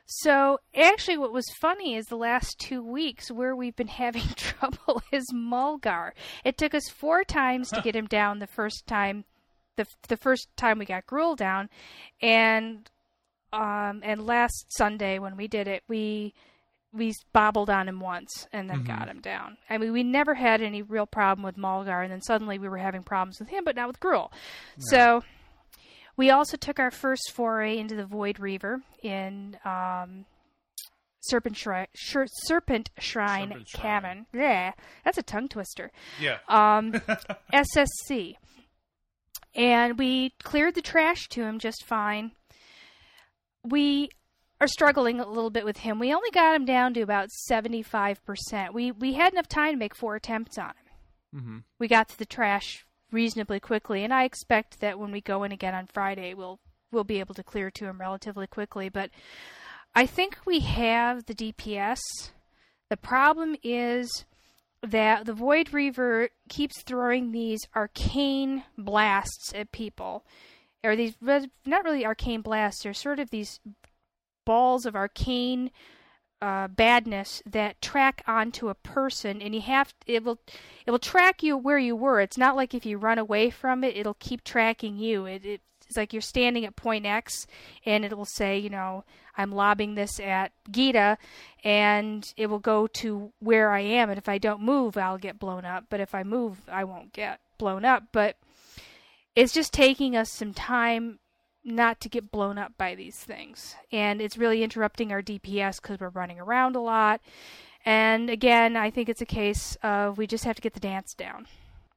So 0.06 0.58
actually, 0.74 1.16
what 1.16 1.32
was 1.32 1.46
funny 1.60 1.94
is 1.94 2.06
the 2.06 2.16
last 2.16 2.58
two 2.58 2.82
weeks 2.82 3.30
where 3.30 3.56
we've 3.56 3.74
been 3.74 3.88
having 3.88 4.22
trouble 4.36 5.02
is 5.10 5.26
Maulgar. 5.34 6.12
It 6.44 6.58
took 6.58 6.74
us 6.74 6.88
four 6.88 7.24
times 7.24 7.70
to 7.70 7.80
get 7.80 7.96
him 7.96 8.06
down 8.08 8.38
the 8.38 8.46
first 8.46 8.86
time, 8.86 9.24
the 9.76 9.86
the 10.08 10.16
first 10.16 10.48
time 10.56 10.78
we 10.78 10.84
got 10.84 11.06
Gruul 11.06 11.36
down, 11.36 11.68
and 12.20 12.90
um 13.52 14.02
and 14.02 14.26
last 14.26 14.66
Sunday 14.76 15.18
when 15.18 15.36
we 15.36 15.48
did 15.48 15.66
it, 15.66 15.82
we 15.88 16.34
we 16.92 17.14
bobbled 17.32 17.70
on 17.70 17.88
him 17.88 18.00
once 18.00 18.46
and 18.52 18.68
then 18.68 18.84
got 18.84 19.08
him 19.08 19.20
down. 19.20 19.56
I 19.70 19.78
mean, 19.78 19.92
we 19.92 20.02
never 20.02 20.34
had 20.34 20.60
any 20.60 20.82
real 20.82 21.06
problem 21.06 21.42
with 21.44 21.56
Maulgar, 21.56 22.02
and 22.02 22.12
then 22.12 22.20
suddenly 22.20 22.58
we 22.58 22.68
were 22.68 22.76
having 22.78 23.02
problems 23.02 23.38
with 23.38 23.48
him, 23.48 23.64
but 23.64 23.76
not 23.76 23.88
with 23.88 23.98
Gruul. 24.00 24.30
So 24.78 25.24
we 26.16 26.30
also 26.30 26.56
took 26.56 26.78
our 26.78 26.90
first 26.90 27.32
foray 27.32 27.78
into 27.78 27.94
the 27.96 28.04
Void 28.04 28.38
Reaver 28.38 28.82
in 29.02 29.56
um, 29.64 30.26
Serpent 31.20 31.56
Shrine, 31.56 31.86
Sher- 31.94 32.26
Serpent 32.44 32.90
Shrine 32.98 33.48
Serpent 33.48 33.68
Shrine. 33.68 33.82
Cabin. 33.82 34.26
Yeah, 34.34 34.72
that's 35.04 35.18
a 35.18 35.22
tongue 35.22 35.48
twister. 35.48 35.90
Yeah. 36.20 36.38
Um, 36.48 36.92
SSC. 37.52 38.36
And 39.54 39.98
we 39.98 40.30
cleared 40.42 40.74
the 40.74 40.82
trash 40.82 41.28
to 41.30 41.42
him 41.42 41.58
just 41.58 41.84
fine. 41.84 42.32
We 43.64 44.10
are 44.62 44.68
struggling 44.68 45.18
a 45.18 45.26
little 45.26 45.50
bit 45.50 45.64
with 45.64 45.78
him. 45.78 45.98
We 45.98 46.14
only 46.14 46.30
got 46.30 46.54
him 46.54 46.64
down 46.64 46.94
to 46.94 47.00
about 47.00 47.30
75%. 47.50 48.72
We 48.72 48.92
we 48.92 49.14
had 49.14 49.32
enough 49.32 49.48
time 49.48 49.72
to 49.72 49.78
make 49.78 49.94
four 49.94 50.14
attempts 50.14 50.56
on 50.56 50.68
him. 51.32 51.40
hmm 51.40 51.58
We 51.80 51.88
got 51.88 52.08
to 52.10 52.18
the 52.18 52.24
trash 52.24 52.86
reasonably 53.10 53.58
quickly, 53.58 54.04
and 54.04 54.14
I 54.14 54.22
expect 54.22 54.78
that 54.78 55.00
when 55.00 55.10
we 55.10 55.20
go 55.20 55.42
in 55.42 55.50
again 55.50 55.74
on 55.74 55.88
Friday, 55.88 56.32
we'll 56.32 56.60
we'll 56.92 57.02
be 57.02 57.18
able 57.18 57.34
to 57.34 57.42
clear 57.42 57.72
to 57.72 57.86
him 57.86 58.00
relatively 58.00 58.46
quickly, 58.46 58.88
but 58.88 59.10
I 59.96 60.06
think 60.06 60.38
we 60.46 60.60
have 60.60 61.26
the 61.26 61.34
DPS. 61.34 61.98
The 62.88 62.96
problem 62.96 63.56
is 63.64 64.24
that 64.82 65.26
the 65.26 65.34
Void 65.34 65.72
Reaver 65.72 66.28
keeps 66.48 66.82
throwing 66.82 67.32
these 67.32 67.60
arcane 67.74 68.62
blasts 68.78 69.52
at 69.54 69.72
people. 69.72 70.24
Or 70.84 70.96
these, 70.96 71.14
not 71.20 71.84
really 71.84 72.04
arcane 72.04 72.40
blasts, 72.42 72.82
they're 72.82 72.92
sort 72.92 73.20
of 73.20 73.30
these 73.30 73.60
balls 74.44 74.86
of 74.86 74.96
arcane 74.96 75.70
uh, 76.42 76.66
badness 76.66 77.40
that 77.46 77.80
track 77.80 78.22
onto 78.26 78.68
a 78.68 78.74
person, 78.74 79.40
and 79.40 79.54
you 79.54 79.60
have 79.60 79.94
it 80.06 80.24
will 80.24 80.40
it 80.84 80.90
will 80.90 80.98
track 80.98 81.42
you 81.42 81.56
where 81.56 81.78
you 81.78 81.94
were. 81.94 82.20
It's 82.20 82.38
not 82.38 82.56
like 82.56 82.74
if 82.74 82.84
you 82.84 82.98
run 82.98 83.18
away 83.18 83.48
from 83.48 83.84
it, 83.84 83.96
it'll 83.96 84.14
keep 84.14 84.42
tracking 84.42 84.96
you. 84.96 85.24
It, 85.24 85.46
it 85.46 85.60
it's 85.86 85.96
like 85.96 86.12
you're 86.12 86.22
standing 86.22 86.64
at 86.64 86.74
point 86.74 87.06
X, 87.06 87.46
and 87.84 88.04
it 88.04 88.16
will 88.16 88.24
say, 88.24 88.58
you 88.58 88.70
know, 88.70 89.04
I'm 89.36 89.52
lobbing 89.52 89.94
this 89.94 90.18
at 90.18 90.52
Gita, 90.70 91.18
and 91.62 92.32
it 92.36 92.48
will 92.48 92.58
go 92.58 92.86
to 92.88 93.32
where 93.38 93.70
I 93.70 93.80
am. 93.80 94.08
And 94.08 94.18
if 94.18 94.28
I 94.28 94.38
don't 94.38 94.62
move, 94.62 94.96
I'll 94.96 95.18
get 95.18 95.38
blown 95.38 95.64
up. 95.64 95.84
But 95.90 96.00
if 96.00 96.14
I 96.14 96.22
move, 96.22 96.62
I 96.68 96.84
won't 96.84 97.12
get 97.12 97.40
blown 97.58 97.84
up. 97.84 98.04
But 98.10 98.36
it's 99.36 99.52
just 99.52 99.72
taking 99.72 100.16
us 100.16 100.30
some 100.30 100.54
time 100.54 101.18
not 101.64 102.00
to 102.00 102.08
get 102.08 102.30
blown 102.30 102.58
up 102.58 102.72
by 102.76 102.94
these 102.94 103.16
things. 103.16 103.74
And 103.92 104.20
it's 104.20 104.36
really 104.36 104.62
interrupting 104.62 105.12
our 105.12 105.22
DPS 105.22 105.80
because 105.80 106.00
we're 106.00 106.08
running 106.10 106.40
around 106.40 106.76
a 106.76 106.80
lot. 106.80 107.20
And 107.84 108.30
again, 108.30 108.76
I 108.76 108.90
think 108.90 109.08
it's 109.08 109.20
a 109.20 109.26
case 109.26 109.76
of 109.82 110.18
we 110.18 110.26
just 110.26 110.44
have 110.44 110.56
to 110.56 110.62
get 110.62 110.74
the 110.74 110.80
dance 110.80 111.14
down. 111.14 111.46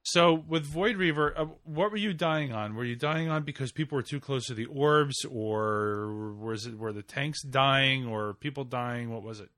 So 0.02 0.34
with 0.34 0.64
Void 0.64 0.96
Reaver, 0.96 1.36
uh, 1.36 1.46
what 1.64 1.90
were 1.90 1.96
you 1.96 2.14
dying 2.14 2.52
on? 2.52 2.76
Were 2.76 2.84
you 2.84 2.94
dying 2.94 3.28
on 3.28 3.42
because 3.42 3.72
people 3.72 3.96
were 3.96 4.02
too 4.02 4.20
close 4.20 4.46
to 4.46 4.54
the 4.54 4.66
orbs, 4.66 5.24
or 5.24 6.32
was 6.38 6.64
it 6.66 6.78
were 6.78 6.92
the 6.92 7.02
tanks 7.02 7.42
dying, 7.42 8.06
or 8.06 8.34
people 8.34 8.62
dying? 8.62 9.10
What 9.10 9.24
was 9.24 9.40
it? 9.40 9.48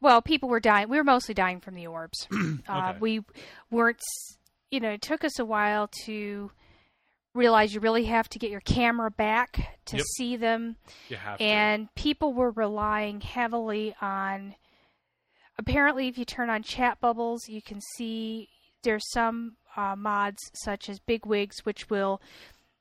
Well, 0.00 0.22
people 0.22 0.48
were 0.48 0.60
dying. 0.60 0.88
We 0.88 0.96
were 0.96 1.04
mostly 1.04 1.34
dying 1.34 1.60
from 1.60 1.74
the 1.74 1.86
orbs. 1.86 2.26
uh, 2.68 2.94
we 2.98 3.22
weren't, 3.70 4.00
you 4.70 4.80
know, 4.80 4.92
it 4.92 5.02
took 5.02 5.24
us 5.24 5.38
a 5.38 5.44
while 5.44 5.90
to 6.04 6.50
realize 7.36 7.74
you 7.74 7.80
really 7.80 8.04
have 8.06 8.28
to 8.30 8.38
get 8.38 8.50
your 8.50 8.60
camera 8.60 9.10
back 9.10 9.78
to 9.86 9.96
Yep. 9.98 10.06
see 10.16 10.36
them. 10.36 10.76
Have 11.10 11.38
to. 11.38 11.44
and 11.44 11.94
people 11.94 12.32
were 12.32 12.50
relying 12.50 13.20
heavily 13.20 13.94
on 14.00 14.54
apparently 15.58 16.08
if 16.08 16.18
you 16.18 16.24
turn 16.24 16.50
on 16.50 16.62
chat 16.62 17.00
bubbles 17.00 17.48
you 17.48 17.62
can 17.62 17.80
see 17.96 18.48
there's 18.82 19.08
some 19.12 19.56
uh, 19.76 19.94
mods 19.96 20.38
such 20.54 20.88
as 20.88 20.98
bigwigs 21.00 21.64
which 21.64 21.88
will 21.90 22.20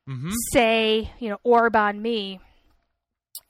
hmm 0.08 0.30
say 0.54 1.10
you 1.20 1.30
know 1.30 1.38
orb 1.44 1.76
on 1.76 2.02
me 2.02 2.40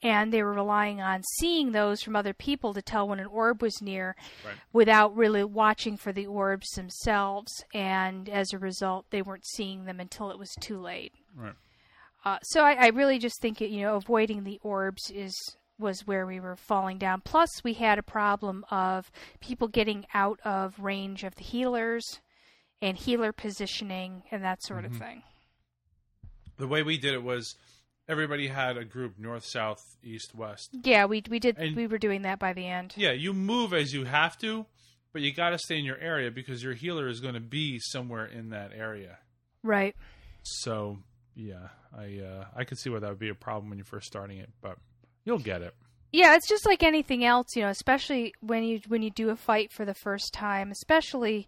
and 0.01 0.32
they 0.32 0.42
were 0.44 0.54
relying 0.54 1.01
on 1.01 1.24
seeing 1.39 1.72
those 1.72 2.01
from 2.01 2.15
other 2.15 2.34
people 2.34 2.74
to 2.74 2.82
tell 2.82 3.08
when 3.08 3.20
an 3.20 3.25
orb 3.27 3.62
was 3.62 3.82
near 3.82 4.15
Right. 4.46 4.56
without 4.74 5.15
really 5.15 5.44
watching 5.44 5.98
for 5.98 6.12
the 6.12 6.25
orbs 6.27 6.70
themselves 6.72 7.51
and 7.74 8.27
as 8.30 8.54
a 8.54 8.58
result 8.60 9.06
they 9.10 9.22
weren't 9.22 9.46
seeing 9.48 9.86
them 9.86 10.00
until 10.00 10.32
it 10.32 10.39
was 10.39 10.51
too 10.62 10.80
late 10.80 11.13
Right. 11.36 11.56
uh, 12.24 12.39
so 12.44 12.62
I, 12.63 12.74
I 12.74 12.88
really 12.88 13.20
just 13.20 13.42
think 13.42 13.62
it, 13.62 13.70
you 13.70 13.82
know 13.82 13.96
avoiding 13.96 14.44
the 14.44 14.60
orbs 14.63 15.10
is 15.10 15.34
was 15.77 16.08
where 16.08 16.25
we 16.25 16.39
were 16.39 16.56
falling 16.56 16.98
down. 16.98 17.20
Plus, 17.20 17.62
we 17.62 17.74
had 17.74 18.00
a 18.00 18.01
problem 18.01 18.63
of 18.72 19.12
people 19.42 19.68
getting 19.68 20.06
out 20.13 20.39
of 20.46 20.80
range 20.80 21.25
of 21.25 21.36
the 21.36 21.44
healers 21.44 22.22
and 22.82 22.96
healer 22.96 23.34
positioning 23.34 24.24
and 24.32 24.42
that 24.42 24.63
sort 24.63 24.86
Mm-hmm. 24.86 24.94
of 24.96 25.01
thing. 25.01 25.24
The 26.58 26.68
way 26.68 26.82
we 26.82 26.98
did 26.98 27.13
it 27.13 27.24
was 27.24 27.56
everybody 28.08 28.48
had 28.48 28.78
a 28.78 28.86
group 28.86 29.18
north, 29.18 29.46
south, 29.46 29.82
east, 30.04 30.34
west. 30.36 30.70
Yeah, 30.84 31.06
we 31.06 31.24
we 31.30 31.40
did 31.40 31.58
And- 31.58 31.76
we 31.76 31.88
were 31.88 31.98
doing 31.98 32.24
that 32.24 32.40
by 32.40 32.54
the 32.54 32.68
end. 32.68 32.94
Yeah, 32.98 33.12
you 33.12 33.34
move 33.34 33.74
as 33.74 33.94
you 33.94 34.06
have 34.06 34.38
to, 34.40 34.66
but 35.14 35.22
you 35.22 35.34
got 35.34 35.52
to 35.52 35.58
stay 35.58 35.78
in 35.78 35.86
your 35.86 35.98
area 35.98 36.32
because 36.32 36.64
your 36.64 36.74
healer 36.74 37.08
is 37.08 37.20
going 37.20 37.34
to 37.36 37.40
be 37.40 37.80
somewhere 37.80 38.26
in 38.26 38.50
that 38.50 38.72
area. 38.74 39.20
Right. 39.64 39.96
So 40.44 41.00
yeah, 41.36 41.70
I 41.98 42.20
uh, 42.20 42.46
I 42.56 42.64
could 42.64 42.78
see 42.78 42.90
why 42.90 43.00
that 43.00 43.10
would 43.10 43.20
be 43.20 43.30
a 43.30 43.36
problem 43.36 43.70
when 43.70 43.78
you're 43.78 43.86
first 43.86 44.08
starting 44.08 44.38
it, 44.38 44.50
but 44.62 44.78
you'll 45.24 45.40
get 45.40 45.62
it. 45.62 45.74
Yeah, 46.12 46.36
it's 46.36 46.48
just 46.48 46.66
like 46.66 46.82
anything 46.82 47.26
else, 47.26 47.56
you 47.58 47.62
know, 47.64 47.70
especially 47.70 48.34
when 48.40 48.64
you 48.64 48.80
when 48.88 49.02
you 49.02 49.10
do 49.10 49.32
a 49.32 49.36
fight 49.36 49.72
for 49.74 49.84
the 49.86 49.94
first 49.94 50.34
time, 50.34 50.72
especially 50.72 51.48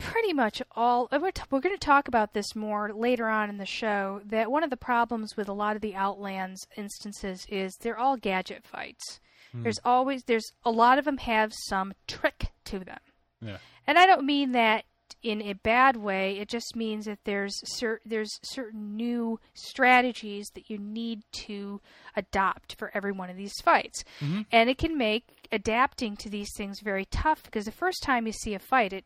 pretty 0.00 0.32
much 0.32 0.62
all 0.72 1.08
we're, 1.12 1.30
t- 1.30 1.42
we're 1.50 1.60
going 1.60 1.76
to 1.76 1.86
talk 1.86 2.08
about 2.08 2.32
this 2.32 2.56
more 2.56 2.92
later 2.92 3.28
on 3.28 3.48
in 3.50 3.58
the 3.58 3.66
show 3.66 4.20
that 4.24 4.50
one 4.50 4.64
of 4.64 4.70
the 4.70 4.76
problems 4.76 5.36
with 5.36 5.48
a 5.48 5.52
lot 5.52 5.76
of 5.76 5.82
the 5.82 5.94
outlands 5.94 6.66
instances 6.76 7.46
is 7.48 7.76
they're 7.76 7.98
all 7.98 8.16
gadget 8.16 8.64
fights. 8.64 9.20
Hmm. 9.52 9.62
There's 9.62 9.80
always 9.84 10.24
there's 10.24 10.52
a 10.64 10.70
lot 10.70 10.98
of 10.98 11.04
them 11.04 11.18
have 11.18 11.52
some 11.68 11.92
trick 12.06 12.48
to 12.64 12.78
them. 12.80 12.98
Yeah. 13.42 13.56
and 13.86 13.98
i 13.98 14.04
don't 14.04 14.26
mean 14.26 14.52
that 14.52 14.84
in 15.22 15.40
a 15.42 15.54
bad 15.54 15.96
way 15.96 16.38
it 16.38 16.48
just 16.48 16.76
means 16.76 17.06
that 17.06 17.18
there's 17.24 17.54
cer- 17.64 18.00
there's 18.04 18.38
certain 18.42 18.96
new 18.96 19.40
strategies 19.54 20.48
that 20.54 20.68
you 20.70 20.78
need 20.78 21.22
to 21.32 21.80
adopt 22.16 22.74
for 22.76 22.90
every 22.94 23.12
one 23.12 23.30
of 23.30 23.36
these 23.36 23.54
fights. 23.62 24.04
Mm-hmm. 24.20 24.42
And 24.52 24.70
it 24.70 24.78
can 24.78 24.96
make 24.96 25.48
adapting 25.52 26.16
to 26.18 26.28
these 26.28 26.48
things 26.56 26.80
very 26.80 27.04
tough 27.06 27.42
because 27.44 27.64
the 27.64 27.72
first 27.72 28.02
time 28.02 28.26
you 28.26 28.32
see 28.32 28.54
a 28.54 28.58
fight 28.58 28.92
it 28.92 29.04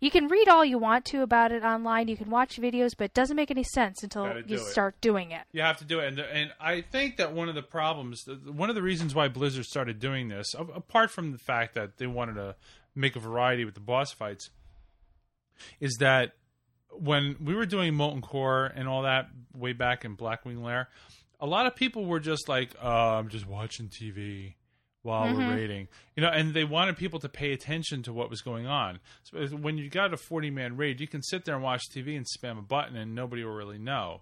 you 0.00 0.10
can 0.10 0.28
read 0.28 0.48
all 0.48 0.64
you 0.64 0.78
want 0.78 1.04
to 1.04 1.22
about 1.22 1.52
it 1.52 1.62
online 1.64 2.08
you 2.08 2.16
can 2.16 2.30
watch 2.30 2.58
videos 2.60 2.90
but 2.96 3.04
it 3.04 3.14
doesn't 3.14 3.36
make 3.36 3.50
any 3.50 3.62
sense 3.64 4.02
until 4.02 4.24
Gotta 4.24 4.40
you 4.40 4.44
do 4.46 4.54
it. 4.54 4.70
start 4.70 5.00
doing 5.00 5.30
it 5.30 5.42
You 5.52 5.62
have 5.62 5.78
to 5.78 5.84
do 5.84 6.00
it, 6.00 6.08
and 6.08 6.18
and 6.20 6.52
I 6.60 6.80
think 6.80 7.16
that 7.18 7.32
one 7.32 7.48
of 7.48 7.54
the 7.54 7.62
problems, 7.62 8.24
one 8.44 8.68
of 8.68 8.74
the 8.74 8.82
reasons 8.82 9.14
why 9.14 9.28
Blizzard 9.28 9.64
started 9.66 9.98
doing 9.98 10.28
this, 10.28 10.54
a- 10.54 10.62
apart 10.62 11.10
from 11.10 11.32
the 11.32 11.38
fact 11.38 11.74
that 11.74 11.96
they 11.98 12.06
wanted 12.06 12.34
to 12.34 12.56
make 12.94 13.16
a 13.16 13.20
variety 13.20 13.64
with 13.64 13.74
the 13.74 13.80
boss 13.80 14.12
fights, 14.12 14.50
is 15.78 15.96
that 16.00 16.32
when 16.92 17.36
we 17.42 17.54
were 17.54 17.66
doing 17.66 17.94
Molten 17.94 18.20
Core 18.20 18.66
and 18.66 18.88
all 18.88 19.02
that 19.02 19.28
way 19.54 19.72
back 19.72 20.04
in 20.04 20.16
Blackwing 20.16 20.62
Lair, 20.62 20.88
a 21.38 21.46
lot 21.46 21.66
of 21.66 21.76
people 21.76 22.04
were 22.04 22.20
just 22.20 22.48
like, 22.48 22.70
uh, 22.82 23.16
"I'm 23.18 23.28
just 23.28 23.46
watching 23.46 23.88
TV." 23.88 24.54
While 25.02 25.32
we're 25.34 25.48
raiding, 25.50 25.88
you 26.14 26.22
know, 26.22 26.28
and 26.28 26.52
they 26.52 26.64
wanted 26.64 26.98
people 26.98 27.20
to 27.20 27.28
pay 27.30 27.52
attention 27.52 28.02
to 28.02 28.12
what 28.12 28.28
was 28.28 28.42
going 28.42 28.66
on. 28.66 29.00
So 29.22 29.46
when 29.56 29.78
you 29.78 29.88
got 29.88 30.12
a 30.12 30.18
forty-man 30.18 30.76
raid, 30.76 31.00
you 31.00 31.08
can 31.08 31.22
sit 31.22 31.46
there 31.46 31.54
and 31.54 31.64
watch 31.64 31.82
TV 31.90 32.16
and 32.18 32.26
spam 32.26 32.58
a 32.58 32.62
button, 32.62 32.96
and 32.96 33.14
nobody 33.14 33.42
will 33.42 33.54
really 33.54 33.78
know. 33.78 34.20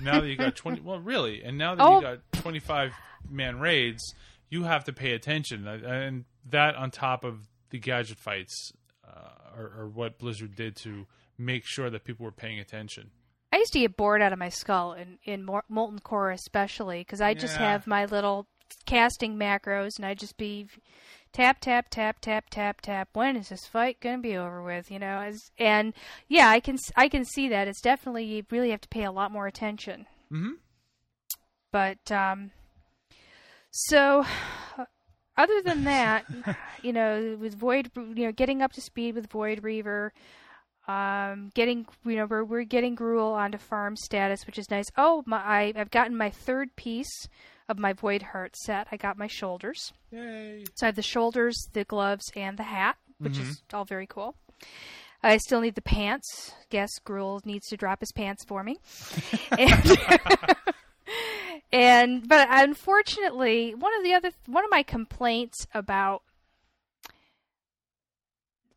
Now 0.00 0.20
that 0.20 0.28
you 0.28 0.36
got 0.36 0.54
twenty, 0.62 0.80
well, 0.80 1.00
really, 1.00 1.42
and 1.42 1.58
now 1.58 1.74
that 1.74 1.82
Oh. 1.84 1.96
you 1.96 2.00
got 2.00 2.18
twenty-five 2.32 2.92
man 3.28 3.58
raids, 3.58 4.14
you 4.48 4.62
have 4.62 4.84
to 4.84 4.92
pay 4.92 5.14
attention, 5.14 5.66
Uh, 5.66 5.78
and 5.84 6.24
that 6.48 6.76
on 6.76 6.92
top 6.92 7.24
of 7.24 7.48
the 7.70 7.78
gadget 7.80 8.18
fights 8.18 8.72
uh, 9.04 9.56
are, 9.56 9.72
are 9.80 9.88
what 9.88 10.18
Blizzard 10.18 10.54
did 10.54 10.76
to 10.76 11.06
make 11.38 11.64
sure 11.66 11.90
that 11.90 12.04
people 12.04 12.24
were 12.24 12.30
paying 12.32 12.60
attention. 12.60 13.10
I 13.52 13.56
used 13.56 13.72
to 13.72 13.80
get 13.80 13.96
bored 13.96 14.22
out 14.22 14.32
of 14.32 14.38
my 14.38 14.48
skull 14.48 14.92
in 14.92 15.18
in 15.24 15.44
Molten 15.68 15.98
Core 15.98 16.30
especially 16.30 17.00
because 17.00 17.20
I 17.20 17.34
just 17.34 17.58
Yeah. 17.58 17.72
have 17.72 17.86
my 17.88 18.04
little 18.04 18.46
casting 18.86 19.36
macros 19.36 19.96
and 19.96 20.04
I 20.06 20.14
just 20.14 20.36
be 20.36 20.66
tap 21.32 21.60
tap 21.60 21.88
tap 21.90 22.20
tap 22.20 22.50
tap 22.50 22.80
tap. 22.80 23.08
When 23.12 23.36
is 23.36 23.48
this 23.48 23.66
fight 23.66 23.98
gonna 24.00 24.18
be 24.18 24.36
over 24.36 24.62
with? 24.62 24.90
You 24.90 24.98
know, 24.98 25.20
as, 25.20 25.50
and 25.58 25.92
yeah, 26.28 26.48
I 26.48 26.60
can 26.60 26.78
I 26.96 27.08
can 27.08 27.24
see 27.24 27.48
that 27.48 27.68
it's 27.68 27.80
definitely 27.80 28.24
you 28.24 28.44
really 28.50 28.70
have 28.70 28.80
to 28.82 28.88
pay 28.88 29.04
a 29.04 29.12
lot 29.12 29.32
more 29.32 29.46
attention. 29.46 30.06
Mhm. 30.32 30.54
But 31.72 32.10
um, 32.10 32.50
so 33.70 34.24
other 35.36 35.62
than 35.62 35.84
that, 35.84 36.24
you 36.82 36.92
know, 36.92 37.36
with 37.40 37.54
Void, 37.54 37.90
you 37.96 38.26
know, 38.26 38.32
getting 38.32 38.62
up 38.62 38.72
to 38.72 38.80
speed 38.80 39.14
with 39.14 39.30
Void 39.30 39.62
Reaver. 39.62 40.12
Um, 40.88 41.50
getting 41.54 41.86
you 42.04 42.16
know 42.16 42.26
we're 42.26 42.42
we're 42.42 42.64
getting 42.64 42.96
Gruul 42.96 43.32
onto 43.34 43.58
farm 43.58 43.94
status, 43.94 44.44
which 44.46 44.58
is 44.58 44.70
nice. 44.70 44.86
Oh, 44.96 45.22
my 45.24 45.36
I, 45.36 45.72
I've 45.76 45.90
gotten 45.92 46.16
my 46.16 46.30
third 46.30 46.74
piece 46.74 47.28
of 47.70 47.78
my 47.78 47.92
Void 47.92 48.22
Heart 48.22 48.56
set. 48.56 48.88
I 48.90 48.96
got 48.96 49.16
my 49.16 49.28
shoulders. 49.28 49.92
Yay! 50.10 50.64
So 50.74 50.86
I 50.86 50.88
have 50.88 50.96
the 50.96 51.02
shoulders, 51.02 51.68
the 51.72 51.84
gloves, 51.84 52.24
and 52.34 52.58
the 52.58 52.64
hat, 52.64 52.96
which 53.18 53.38
is 53.38 53.62
all 53.72 53.84
very 53.84 54.08
cool. 54.08 54.34
I 55.22 55.36
still 55.36 55.60
need 55.60 55.76
the 55.76 55.82
pants. 55.82 56.52
Guess 56.70 56.90
Gruul 57.06 57.44
needs 57.46 57.68
to 57.68 57.76
drop 57.76 58.00
his 58.00 58.10
pants 58.12 58.44
for 58.44 58.64
me. 58.64 58.78
and, 59.58 59.98
and 61.72 62.28
but 62.28 62.48
unfortunately, 62.50 63.74
one 63.74 63.96
of 63.96 64.02
the 64.02 64.14
other 64.14 64.32
one 64.46 64.64
of 64.64 64.70
my 64.70 64.82
complaints 64.82 65.66
about 65.72 66.22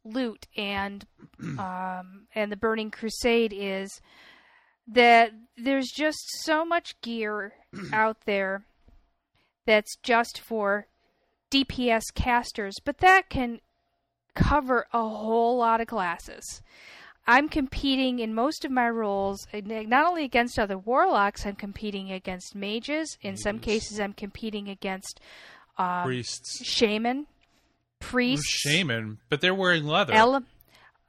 loot 0.05 0.47
and 0.55 1.05
um, 1.59 2.27
and 2.35 2.51
the 2.51 2.57
Burning 2.57 2.91
Crusade 2.91 3.53
is 3.57 4.01
that 4.85 5.31
there's 5.57 5.89
just 5.95 6.19
so 6.43 6.63
much 6.63 7.00
gear 7.01 7.53
out 7.93 8.17
there 8.25 8.65
that's 9.65 9.96
just 10.03 10.39
for 10.39 10.88
DPS 11.51 12.03
casters, 12.13 12.75
but 12.84 12.98
that 13.00 13.29
can 13.29 13.60
cover 14.36 14.88
a 14.93 15.08
whole 15.08 15.58
lot 15.58 15.82
of 15.82 15.88
classes. 15.88 16.62
I'm 17.25 17.48
competing 17.48 18.20
in 18.20 18.34
most 18.34 18.65
of 18.65 18.72
my 18.72 18.89
roles 18.89 19.48
uh, 19.53 19.62
not 19.63 20.08
only 20.08 20.25
against 20.25 20.60
other 20.60 20.77
warlocks, 20.77 21.46
I'm 21.46 21.55
competing 21.55 22.12
against 22.12 22.53
mages. 22.53 23.17
In 23.22 23.38
some 23.38 23.60
cases, 23.60 24.00
I'm 24.00 24.13
competing 24.13 24.67
against 24.67 25.22
um, 25.77 26.03
Priests. 26.03 26.65
shaman, 26.65 27.27
priests, 28.00 28.46
Shaman, 28.46 29.20
but 29.29 29.39
they're 29.39 29.55
wearing 29.55 29.86
leather. 29.86 30.13
ele- 30.13 30.43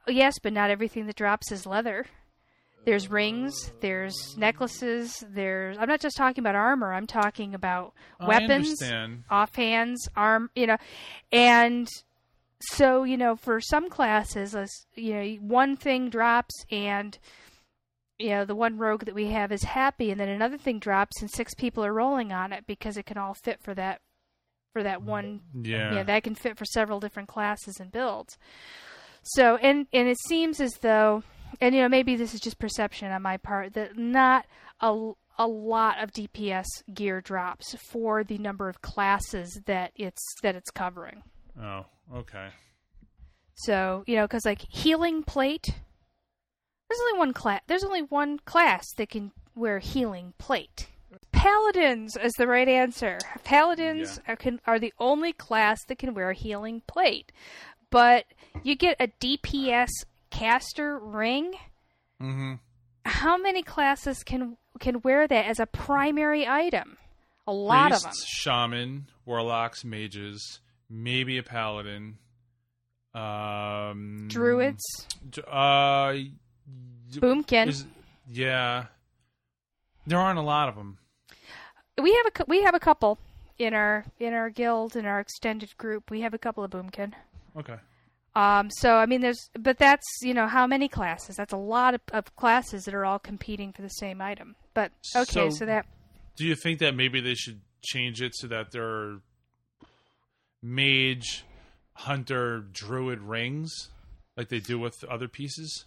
yes, 0.07 0.35
but 0.41 0.53
not 0.53 0.69
everything 0.69 1.05
that 1.07 1.17
drops 1.17 1.51
is 1.51 1.65
leather. 1.65 2.05
There's 2.85 3.09
rings, 3.09 3.71
there's 3.81 4.13
necklaces, 4.37 5.23
there's. 5.29 5.77
I'm 5.77 5.87
not 5.87 5.99
just 6.01 6.15
talking 6.15 6.41
about 6.41 6.55
armor. 6.55 6.93
I'm 6.93 7.07
talking 7.07 7.55
about 7.55 7.93
I 8.19 8.27
weapons, 8.27 8.81
understand. 8.81 9.23
offhands, 9.31 9.97
arm, 10.15 10.49
you 10.55 10.67
know, 10.67 10.77
and 11.31 11.87
so 12.61 13.03
you 13.03 13.17
know, 13.17 13.35
for 13.35 13.59
some 13.59 13.89
classes, 13.89 14.55
you 14.95 15.13
know, 15.13 15.25
one 15.41 15.75
thing 15.75 16.09
drops 16.09 16.53
and 16.71 17.17
you 18.19 18.29
know 18.29 18.45
the 18.45 18.55
one 18.55 18.77
rogue 18.77 19.05
that 19.05 19.15
we 19.15 19.27
have 19.27 19.51
is 19.51 19.63
happy, 19.63 20.11
and 20.11 20.19
then 20.19 20.29
another 20.29 20.57
thing 20.57 20.79
drops 20.79 21.21
and 21.21 21.29
six 21.31 21.53
people 21.55 21.83
are 21.83 21.93
rolling 21.93 22.31
on 22.31 22.53
it 22.53 22.65
because 22.67 22.97
it 22.97 23.05
can 23.05 23.17
all 23.17 23.33
fit 23.33 23.59
for 23.61 23.73
that 23.73 23.99
for 24.73 24.83
that 24.83 25.01
one 25.01 25.41
Yeah. 25.53 25.93
yeah, 25.95 26.03
that 26.03 26.23
can 26.23 26.35
fit 26.35 26.57
for 26.57 26.65
several 26.65 26.99
different 26.99 27.29
classes 27.29 27.77
and 27.79 27.91
builds. 27.91 28.37
So, 29.23 29.55
and 29.55 29.87
and 29.91 30.07
it 30.07 30.17
seems 30.27 30.59
as 30.59 30.73
though, 30.81 31.23
and 31.61 31.75
you 31.75 31.81
know, 31.81 31.89
maybe 31.89 32.15
this 32.15 32.33
is 32.33 32.39
just 32.39 32.59
perception 32.59 33.11
on 33.11 33.21
my 33.21 33.37
part 33.37 33.73
that 33.73 33.97
not 33.97 34.45
a 34.81 35.11
a 35.37 35.47
lot 35.47 36.01
of 36.01 36.11
DPS 36.11 36.65
gear 36.93 37.19
drops 37.21 37.75
for 37.91 38.23
the 38.23 38.37
number 38.37 38.69
of 38.69 38.81
classes 38.81 39.59
that 39.65 39.91
it's 39.95 40.23
that 40.41 40.55
it's 40.55 40.71
covering. 40.71 41.23
oh, 41.61 41.85
okay. 42.13 42.47
So, 43.55 44.03
you 44.05 44.15
know, 44.15 44.25
because 44.25 44.45
like 44.45 44.65
healing 44.69 45.23
plate, 45.23 45.69
there's 46.89 46.99
only 47.01 47.19
one 47.19 47.33
class. 47.33 47.61
There's 47.67 47.83
only 47.83 48.01
one 48.01 48.39
class 48.39 48.85
that 48.97 49.09
can 49.09 49.31
wear 49.55 49.79
healing 49.79 50.33
plate. 50.37 50.87
Paladins 51.31 52.17
is 52.17 52.33
the 52.33 52.47
right 52.47 52.67
answer. 52.67 53.17
Paladins 53.43 54.19
are, 54.27 54.35
can, 54.35 54.59
are 54.67 54.79
the 54.79 54.93
only 54.99 55.31
class 55.31 55.79
that 55.85 55.97
can 55.97 56.13
wear 56.13 56.33
healing 56.33 56.81
plate. 56.87 57.31
But 57.89 58.25
you 58.63 58.75
get 58.75 58.97
a 58.99 59.07
DPS 59.07 59.89
caster 60.29 60.97
ring. 60.99 61.53
Mm-hmm. 62.21 62.53
How 63.05 63.37
many 63.37 63.61
classes 63.63 64.23
can 64.23 64.57
can 64.79 65.01
wear 65.01 65.27
that 65.27 65.45
as 65.45 65.59
a 65.59 65.65
primary 65.65 66.47
item? 66.47 66.97
A 67.47 67.51
lot 67.53 67.91
of 67.91 68.01
them. 68.01 68.09
Priests, 68.11 68.25
shaman, 68.27 69.07
warlocks, 69.25 69.83
mages, 69.85 70.59
maybe 70.89 71.37
a 71.37 71.43
paladin. 71.43 72.17
Um, 73.13 74.27
Druids, 74.27 74.83
Uh, 75.47 76.13
boomkin. 77.11 77.67
is- 77.67 77.85
yeah. 78.29 78.87
There 80.07 80.19
aren't 80.19 80.39
a 80.39 80.43
lot 80.43 80.69
of 80.69 80.75
them. 80.75 80.97
we 82.01 82.13
have 82.13 82.25
a 82.25 82.45
we 82.47 82.61
have 82.63 82.75
a 82.75 82.79
couple 82.79 83.17
in 83.57 83.73
our 83.73 84.03
in 84.19 84.33
our 84.33 84.49
guild 84.49 84.95
in 84.97 85.05
our 85.05 85.19
extended 85.19 85.77
group. 85.77 86.11
We 86.11 86.21
have 86.21 86.33
a 86.33 86.37
couple 86.37 86.63
of 86.63 86.71
boomkin. 86.71 87.13
Okay. 87.55 87.77
Um, 88.35 88.69
so 88.69 88.95
I 88.95 89.05
mean, 89.05 89.21
there's 89.21 89.49
but 89.57 89.77
that's 89.77 90.05
you 90.21 90.33
know 90.33 90.47
how 90.47 90.67
many 90.67 90.87
classes? 90.89 91.35
That's 91.37 91.53
a 91.53 91.57
lot 91.57 91.93
of, 91.93 92.01
of 92.11 92.35
classes 92.35 92.83
that 92.85 92.93
are 92.93 93.05
all 93.05 93.19
competing 93.19 93.71
for 93.71 93.81
the 93.81 93.89
same 93.89 94.21
item. 94.21 94.55
But 94.73 94.91
okay, 95.15 95.31
So- 95.31 95.49
so, 95.49 95.65
that 95.65 95.85
Do 96.35 96.45
you 96.45 96.55
think 96.55 96.79
that 96.79 96.95
maybe 96.95 97.21
they 97.21 97.35
should 97.35 97.61
change 97.81 98.21
it 98.21 98.35
so 98.35 98.47
that 98.47 98.71
there 98.71 98.83
are 98.83 99.21
mage, 100.61 101.45
hunter, 101.93 102.59
druid 102.59 103.21
rings 103.21 103.89
like 104.35 104.49
they 104.49 104.59
do 104.59 104.79
with 104.79 105.03
other 105.05 105.27
pieces? 105.27 105.85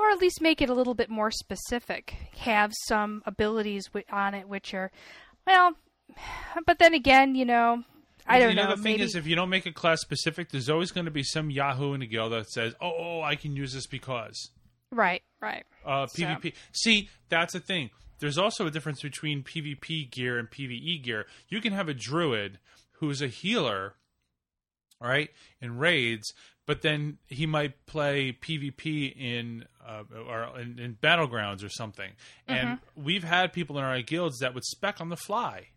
or 0.00 0.10
at 0.10 0.20
least 0.20 0.40
make 0.40 0.62
it 0.62 0.70
a 0.70 0.74
little 0.74 0.94
bit 0.94 1.10
more 1.10 1.32
specific. 1.32 2.14
Have 2.38 2.72
some 2.86 3.20
abilities 3.26 3.90
on 4.12 4.32
it 4.32 4.48
which 4.48 4.72
are 4.72 4.92
well, 5.44 5.74
but 6.66 6.78
then 6.78 6.94
again, 6.94 7.34
you 7.34 7.44
know, 7.44 7.82
I 8.28 8.38
don't 8.38 8.50
you 8.50 8.54
know. 8.56 8.64
know. 8.64 8.76
the 8.76 8.82
thing 8.82 8.92
maybe, 8.92 9.04
is, 9.04 9.14
if 9.14 9.26
you 9.26 9.34
don't 9.36 9.50
make 9.50 9.66
it 9.66 9.74
class 9.74 10.00
specific, 10.00 10.50
there's 10.50 10.68
always 10.68 10.90
going 10.92 11.06
to 11.06 11.10
be 11.10 11.22
some 11.22 11.50
Yahoo 11.50 11.94
in 11.94 12.00
the 12.00 12.06
guild 12.06 12.32
that 12.32 12.48
says, 12.50 12.74
"Oh, 12.80 12.92
oh, 12.98 13.22
I 13.22 13.36
can 13.36 13.56
use 13.56 13.72
this 13.72 13.86
because." 13.86 14.50
right, 14.90 15.22
right. 15.40 15.64
Uh, 15.84 16.06
So- 16.06 16.22
PvP. 16.22 16.54
See, 16.72 17.08
that's 17.28 17.52
the 17.52 17.60
thing. 17.60 17.90
There's 18.20 18.38
also 18.38 18.66
a 18.66 18.70
difference 18.70 19.00
between 19.02 19.44
PvP 19.44 20.10
gear 20.10 20.38
and 20.38 20.50
PvE 20.50 21.02
gear. 21.02 21.26
You 21.48 21.60
can 21.60 21.72
have 21.72 21.88
a 21.88 21.94
druid 21.94 22.58
who's 22.94 23.22
a 23.22 23.28
healer, 23.28 23.94
all 25.00 25.08
right, 25.08 25.30
in 25.60 25.78
raids, 25.78 26.32
but 26.66 26.82
then 26.82 27.18
he 27.28 27.46
might 27.46 27.86
play 27.86 28.32
PvP 28.32 29.16
in 29.16 29.64
uh, 29.86 30.02
or 30.28 30.58
in, 30.58 30.78
in 30.78 30.98
battlegrounds 31.00 31.64
or 31.64 31.68
something. 31.68 32.12
And 32.46 32.78
we've 32.96 33.24
had 33.24 33.52
people 33.52 33.78
in 33.78 33.84
our 33.84 34.02
guilds 34.02 34.40
that 34.40 34.52
would 34.52 34.64
spec 34.64 35.00
on 35.00 35.08
the 35.08 35.16
fly. 35.16 35.68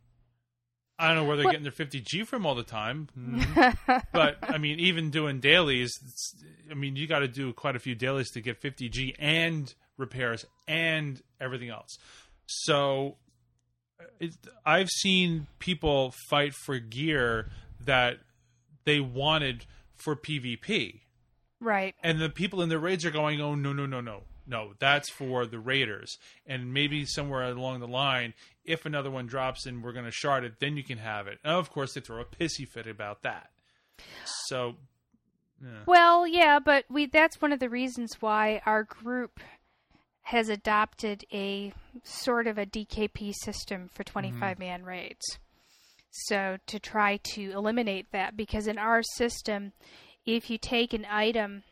I 1.02 1.08
don't 1.08 1.16
know 1.18 1.24
where 1.26 1.36
they're 1.36 1.46
What- 1.46 1.52
getting 1.52 1.64
their 1.64 1.72
50G 1.72 2.26
from 2.28 2.46
all 2.46 2.56
the 2.56 2.64
time, 2.64 3.10
Mhm. 3.18 4.06
but 4.14 4.38
I 4.44 4.58
mean, 4.58 4.80
even 4.80 5.10
doing 5.10 5.40
dailies, 5.40 5.92
it's, 6.04 6.36
I 6.70 6.76
mean, 6.76 6.96
you 6.96 7.08
got 7.08 7.20
to 7.20 7.28
do 7.28 7.52
quite 7.54 7.76
a 7.76 7.80
few 7.80 7.96
dailies 7.96 8.30
to 8.32 8.42
get 8.42 8.62
50G 8.62 9.16
and 9.20 9.74
repairs 9.98 10.46
and 10.68 11.22
everything 11.40 11.70
else. 11.70 11.98
So, 12.46 13.18
it, 14.20 14.36
I've 14.66 14.90
seen 14.90 15.48
people 15.60 16.14
fight 16.30 16.54
for 16.54 16.78
gear 16.80 17.50
that 17.84 18.20
they 18.86 19.00
wanted 19.00 19.66
for 19.96 20.16
PvP, 20.16 21.02
Right. 21.60 21.96
and 22.04 22.20
the 22.20 22.30
people 22.30 22.62
in 22.62 22.70
the 22.70 22.80
raids 22.80 23.06
are 23.06 23.12
going, 23.12 23.40
"Oh 23.42 23.56
no, 23.56 23.74
no, 23.74 23.86
no, 23.86 24.02
no, 24.02 24.24
no! 24.52 24.74
That's 24.80 25.10
for 25.10 25.48
the 25.48 25.60
raiders." 25.60 26.18
And 26.46 26.74
maybe 26.74 27.06
somewhere 27.06 27.44
along 27.44 27.80
the 27.80 27.88
line, 27.88 28.34
if 28.64 28.86
another 28.86 29.10
one 29.10 29.26
drops 29.26 29.66
and 29.66 29.84
we're 29.84 29.94
going 29.94 30.06
to 30.06 30.12
shard 30.12 30.44
it, 30.44 30.60
then 30.60 30.78
you 30.78 30.84
can 30.84 31.00
have 31.00 31.28
it. 31.28 31.40
And 31.44 31.54
of 31.54 31.72
course, 31.72 31.94
they 31.94 32.02
throw 32.02 32.22
a 32.22 32.26
pissy 32.26 32.68
fit 32.68 32.86
about 32.86 33.24
that. 33.24 33.50
So, 34.48 34.76
yeah. 35.62 35.84
Well, 35.86 36.28
yeah, 36.28 36.60
but 36.60 36.86
we 36.90 37.08
that's 37.08 37.42
one 37.42 37.52
of 37.52 37.60
the 37.60 37.70
reasons 37.70 38.18
why 38.20 38.62
our 38.66 38.84
group 38.84 39.40
has 40.24 40.50
adopted 40.50 41.26
a 41.34 41.74
sort 42.04 42.48
of 42.48 42.58
a 42.58 42.66
DKP 42.66 43.34
system 43.34 43.90
for 43.92 44.04
25 44.04 44.40
mm-hmm. 44.40 44.60
man 44.60 44.84
raids. 44.84 45.40
So 46.12 46.58
to 46.68 46.80
try 46.80 47.18
to 47.34 47.52
eliminate 47.52 48.12
that 48.12 48.36
because 48.36 48.68
in 48.68 48.78
our 48.78 49.02
system 49.02 49.72
if 50.26 50.50
you 50.50 50.58
take 50.58 50.94
an 50.94 51.06
item 51.10 51.64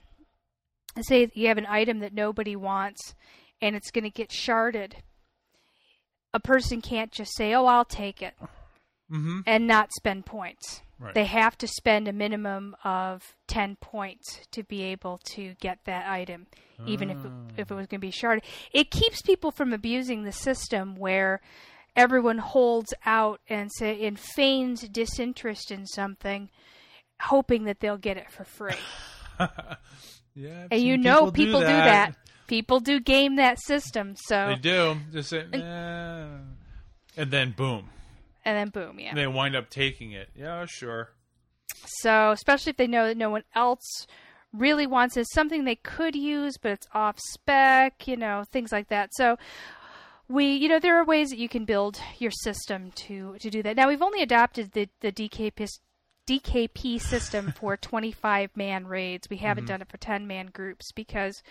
say 1.01 1.29
you 1.33 1.47
have 1.47 1.57
an 1.57 1.67
item 1.67 1.99
that 1.99 2.13
nobody 2.13 2.55
wants 2.55 3.15
and 3.61 3.75
it's 3.75 3.91
going 3.91 4.03
to 4.03 4.09
get 4.09 4.29
sharded 4.29 4.93
a 6.31 6.39
person 6.39 6.79
can't 6.79 7.11
just 7.11 7.35
say, 7.35 7.55
"Oh, 7.55 7.65
I'll 7.65 7.85
take 7.85 8.21
it." 8.21 8.35
mm-hmm. 9.11 9.39
and 9.45 9.67
not 9.67 9.91
spend 9.93 10.25
points. 10.25 10.81
Right. 10.99 11.13
They 11.13 11.25
have 11.25 11.57
to 11.59 11.67
spend 11.67 12.07
a 12.07 12.13
minimum 12.13 12.75
of 12.83 13.35
10 13.47 13.77
points 13.77 14.41
to 14.51 14.63
be 14.63 14.83
able 14.83 15.19
to 15.31 15.55
get 15.61 15.79
that 15.85 16.09
item, 16.09 16.47
even 16.85 17.09
if 17.09 17.23
it, 17.23 17.31
if 17.57 17.71
it 17.71 17.73
was 17.73 17.87
going 17.87 18.01
to 18.01 18.05
be 18.05 18.11
sharded. 18.11 18.41
It 18.73 18.91
keeps 18.91 19.21
people 19.21 19.51
from 19.51 19.71
abusing 19.71 20.23
the 20.23 20.33
system 20.33 20.95
where 20.95 21.39
everyone 21.95 22.37
holds 22.37 22.93
out 23.05 23.39
and 23.47 23.71
say 23.77 23.93
in 23.93 24.17
feigned 24.17 24.91
disinterest 24.91 25.71
in 25.71 25.85
something, 25.85 26.49
hoping 27.21 27.63
that 27.63 27.79
they'll 27.79 27.97
get 27.97 28.17
it 28.17 28.29
for 28.29 28.43
free. 28.43 28.73
yeah, 30.39 30.67
and 30.71 30.81
you 30.81 30.95
seen 30.95 31.01
know 31.01 31.31
people 31.31 31.59
do 31.59 31.65
that. 31.65 32.15
People 32.47 32.79
do 32.79 32.99
game 32.99 33.35
that 33.35 33.59
system, 33.61 34.15
so 34.15 34.47
They 34.47 34.55
do. 34.55 34.95
Just 35.11 35.29
say, 35.29 35.45
"Nah." 35.51 36.37
and 37.17 37.31
then 37.31 37.51
boom, 37.51 37.89
and 38.45 38.57
then 38.57 38.69
boom, 38.69 38.99
yeah. 38.99 39.13
they 39.13 39.27
wind 39.27 39.55
up 39.55 39.69
taking 39.69 40.13
it. 40.13 40.29
Yeah, 40.35 40.65
sure. 40.65 41.09
So, 41.85 42.31
especially 42.31 42.71
if 42.71 42.77
they 42.77 42.87
know 42.87 43.07
that 43.07 43.17
no 43.17 43.29
one 43.29 43.43
else 43.53 44.07
really 44.53 44.87
wants 44.87 45.17
is 45.17 45.29
something 45.31 45.63
they 45.63 45.75
could 45.75 46.15
use, 46.15 46.57
but 46.57 46.71
it's 46.71 46.87
off 46.93 47.17
spec, 47.19 48.07
you 48.07 48.15
know, 48.15 48.43
things 48.51 48.71
like 48.71 48.87
that. 48.87 49.11
So 49.13 49.37
we, 50.27 50.55
you 50.55 50.69
know, 50.69 50.79
there 50.79 50.97
are 50.99 51.05
ways 51.05 51.29
that 51.29 51.37
you 51.37 51.49
can 51.49 51.65
build 51.65 51.99
your 52.17 52.31
system 52.31 52.91
to 52.91 53.35
to 53.39 53.49
do 53.49 53.61
that. 53.63 53.75
Now 53.75 53.87
we've 53.89 54.01
only 54.01 54.21
adopted 54.21 54.71
the 54.71 54.87
the 55.01 55.11
DKP 55.11 55.67
DKP 56.29 57.01
system 57.01 57.51
for 57.53 57.75
25 57.77 58.55
man 58.55 58.85
raids. 58.87 59.27
We 59.29 59.37
haven't 59.37 59.63
Mm-hmm. 59.65 59.71
done 59.73 59.81
it 59.81 59.89
for 59.89 59.97
10 59.97 60.27
man 60.27 60.47
groups 60.47 60.91
because 60.93 61.41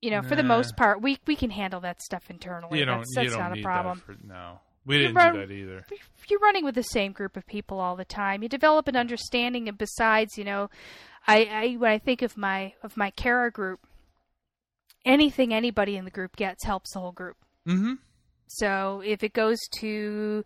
you 0.00 0.10
know, 0.10 0.22
for 0.22 0.34
the 0.34 0.42
most 0.42 0.76
part, 0.78 1.02
we 1.02 1.18
we 1.26 1.36
can 1.36 1.50
handle 1.50 1.80
that 1.80 2.00
stuff 2.00 2.30
internally. 2.30 2.78
you 2.78 2.86
don't. 2.86 3.04
that's 3.14 3.24
you 3.24 3.30
don't 3.30 3.38
not 3.38 3.58
a 3.58 3.62
problem. 3.62 4.00
For, 4.06 4.16
no, 4.24 4.58
we 4.86 4.96
didn't 4.96 5.14
run- 5.14 5.34
do 5.34 5.40
that 5.46 5.52
either. 5.52 5.84
you're 6.30 6.40
running 6.40 6.64
with 6.64 6.74
the 6.74 6.82
same 6.82 7.12
group 7.12 7.36
of 7.36 7.46
people 7.46 7.78
all 7.78 7.96
the 7.96 8.04
time. 8.06 8.42
You 8.42 8.48
develop 8.48 8.88
an 8.88 8.96
understanding, 8.96 9.68
and 9.68 9.76
besides, 9.76 10.38
you 10.38 10.44
know, 10.44 10.70
I, 11.26 11.44
I 11.44 11.72
when 11.74 11.90
I 11.92 11.98
think 11.98 12.22
of 12.22 12.38
my 12.38 12.72
of 12.82 12.96
my 12.96 13.10
Kara 13.10 13.50
group, 13.50 13.80
anything 15.04 15.52
anybody 15.52 15.96
in 15.96 16.04
the 16.06 16.10
group 16.10 16.36
gets 16.36 16.64
helps 16.64 16.92
the 16.94 17.00
whole 17.00 17.12
group. 17.12 17.36
Mm-hmm. 17.68 17.94
So 18.46 19.02
if 19.04 19.22
it 19.22 19.32
goes 19.32 19.58
to 19.80 20.44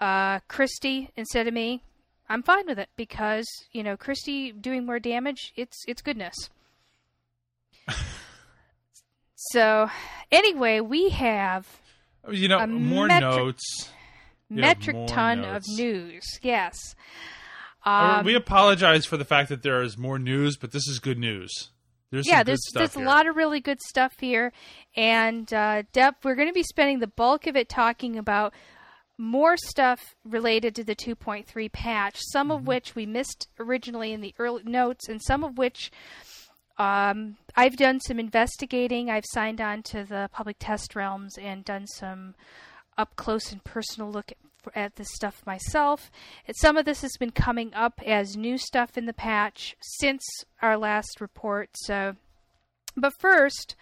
uh, 0.00 0.40
Christy 0.48 1.10
instead 1.16 1.46
of 1.48 1.54
me, 1.54 1.82
I'm 2.30 2.42
fine 2.42 2.66
with 2.66 2.78
it 2.78 2.88
because 2.96 3.46
you 3.72 3.82
know 3.82 3.96
Christy 3.96 4.52
doing 4.52 4.86
more 4.86 4.98
damage. 4.98 5.52
It's 5.56 5.84
it's 5.86 6.00
goodness. 6.00 6.34
so 9.34 9.88
anyway, 10.30 10.80
we 10.80 11.10
have 11.10 11.66
You 12.30 12.48
know, 12.48 12.66
more 12.66 13.06
metric- 13.06 13.36
notes. 13.36 13.90
Metric 14.48 14.96
more 14.96 15.06
ton 15.08 15.42
notes. 15.42 15.68
of 15.68 15.76
news. 15.78 16.24
Yes. 16.42 16.94
Uh, 17.86 18.16
Um, 18.18 18.24
we 18.26 18.34
apologize 18.34 19.06
for 19.06 19.16
the 19.16 19.24
fact 19.24 19.48
that 19.48 19.62
there 19.62 19.80
is 19.82 19.96
more 19.96 20.18
news, 20.18 20.56
but 20.56 20.72
this 20.72 20.86
is 20.88 20.98
good 20.98 21.18
news. 21.18 21.70
There's 22.10 22.26
yeah, 22.26 22.42
there's 22.42 22.60
there's 22.74 22.94
here. 22.94 23.04
a 23.04 23.06
lot 23.08 23.28
of 23.28 23.36
really 23.36 23.60
good 23.60 23.80
stuff 23.80 24.12
here, 24.18 24.52
and 24.96 25.52
uh, 25.54 25.84
Deb, 25.92 26.14
we're 26.24 26.34
going 26.34 26.48
to 26.48 26.52
be 26.54 26.64
spending 26.64 26.98
the 26.98 27.06
bulk 27.06 27.46
of 27.46 27.54
it 27.54 27.68
talking 27.68 28.18
about 28.18 28.52
more 29.20 29.56
stuff 29.56 30.16
related 30.24 30.74
to 30.74 30.82
the 30.82 30.96
2.3 30.96 31.70
patch. 31.70 32.16
Some 32.32 32.48
Mm-hmm. 32.48 32.56
of 32.56 32.66
which 32.66 32.94
we 32.94 33.04
missed 33.06 33.48
originally 33.58 34.12
in 34.12 34.22
the 34.22 34.34
early 34.38 34.62
notes, 34.64 35.08
and 35.08 35.20
some 35.22 35.44
of 35.44 35.58
which 35.58 35.92
um, 36.78 37.36
I've 37.54 37.76
done 37.76 38.00
some 38.00 38.18
investigating. 38.18 39.10
I've 39.10 39.26
signed 39.30 39.60
on 39.60 39.82
to 39.84 40.04
the 40.04 40.30
public 40.32 40.56
test 40.58 40.96
realms 40.96 41.36
and 41.36 41.64
done 41.64 41.86
some 41.86 42.34
up 42.96 43.14
close 43.16 43.52
and 43.52 43.62
personal 43.62 44.10
look 44.10 44.32
at, 44.32 44.38
at 44.74 44.96
this 44.96 45.12
stuff 45.14 45.42
myself. 45.46 46.10
And 46.46 46.56
some 46.56 46.78
of 46.78 46.86
this 46.86 47.02
has 47.02 47.16
been 47.18 47.32
coming 47.32 47.74
up 47.74 48.00
as 48.06 48.36
new 48.36 48.56
stuff 48.56 48.96
in 48.96 49.04
the 49.04 49.12
patch 49.12 49.76
since 49.80 50.22
our 50.62 50.78
last 50.78 51.20
report. 51.20 51.68
So, 51.74 52.16
but 52.96 53.12
first, 53.18 53.76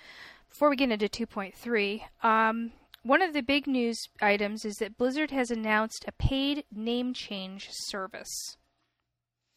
before 0.50 0.68
we 0.68 0.76
get 0.76 0.90
into 0.90 1.08
2.3, 1.08 2.02
um, 2.24 2.72
one 3.08 3.22
of 3.22 3.32
the 3.32 3.40
big 3.40 3.66
news 3.66 3.98
items 4.20 4.64
is 4.64 4.76
that 4.76 4.98
Blizzard 4.98 5.30
has 5.30 5.50
announced 5.50 6.04
a 6.06 6.12
paid 6.12 6.64
name 6.70 7.14
change 7.14 7.68
service. 7.70 8.56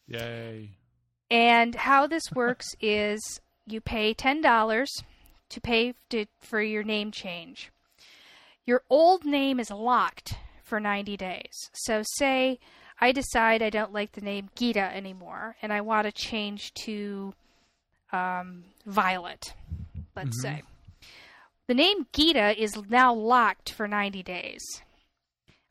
Yay! 0.08 0.70
And 1.30 1.74
how 1.74 2.06
this 2.06 2.30
works 2.34 2.66
is 2.80 3.40
you 3.66 3.80
pay 3.80 4.14
$10 4.14 4.86
to 5.50 5.60
pay 5.60 5.94
to, 6.10 6.26
for 6.40 6.62
your 6.62 6.82
name 6.82 7.10
change. 7.10 7.70
Your 8.64 8.82
old 8.88 9.24
name 9.24 9.60
is 9.60 9.70
locked 9.70 10.34
for 10.62 10.80
90 10.80 11.16
days. 11.16 11.70
So, 11.74 12.02
say 12.16 12.58
I 13.00 13.12
decide 13.12 13.62
I 13.62 13.70
don't 13.70 13.92
like 13.92 14.12
the 14.12 14.20
name 14.20 14.48
Gita 14.54 14.80
anymore 14.94 15.56
and 15.60 15.72
I 15.72 15.80
want 15.80 16.06
to 16.06 16.12
change 16.12 16.72
to 16.84 17.34
um, 18.12 18.64
Violet, 18.86 19.54
let's 20.16 20.38
Mhm. 20.38 20.42
say. 20.42 20.62
The 21.68 21.74
name 21.74 22.06
Gita 22.12 22.60
is 22.60 22.76
now 22.88 23.14
locked 23.14 23.72
for 23.72 23.86
90 23.86 24.22
days. 24.22 24.62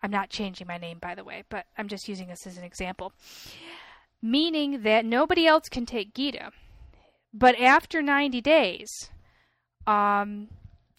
I'm 0.02 0.12
not 0.12 0.30
changing 0.30 0.68
my 0.68 0.78
name, 0.78 0.98
by 1.00 1.16
the 1.16 1.24
way, 1.24 1.44
but 1.50 1.66
I'm 1.78 1.88
just 1.88 2.08
using 2.08 2.28
this 2.28 2.48
as 2.48 2.58
an 2.58 2.64
example 2.64 3.14
meaning 4.22 4.84
that 4.84 5.06
nobody 5.06 5.48
else 5.48 5.68
can 5.70 5.86
take 5.86 6.14
Gita. 6.14 6.52
But 7.34 7.60
after 7.60 8.02
90 8.02 8.42
days, 8.42 8.90
um, 9.88 10.50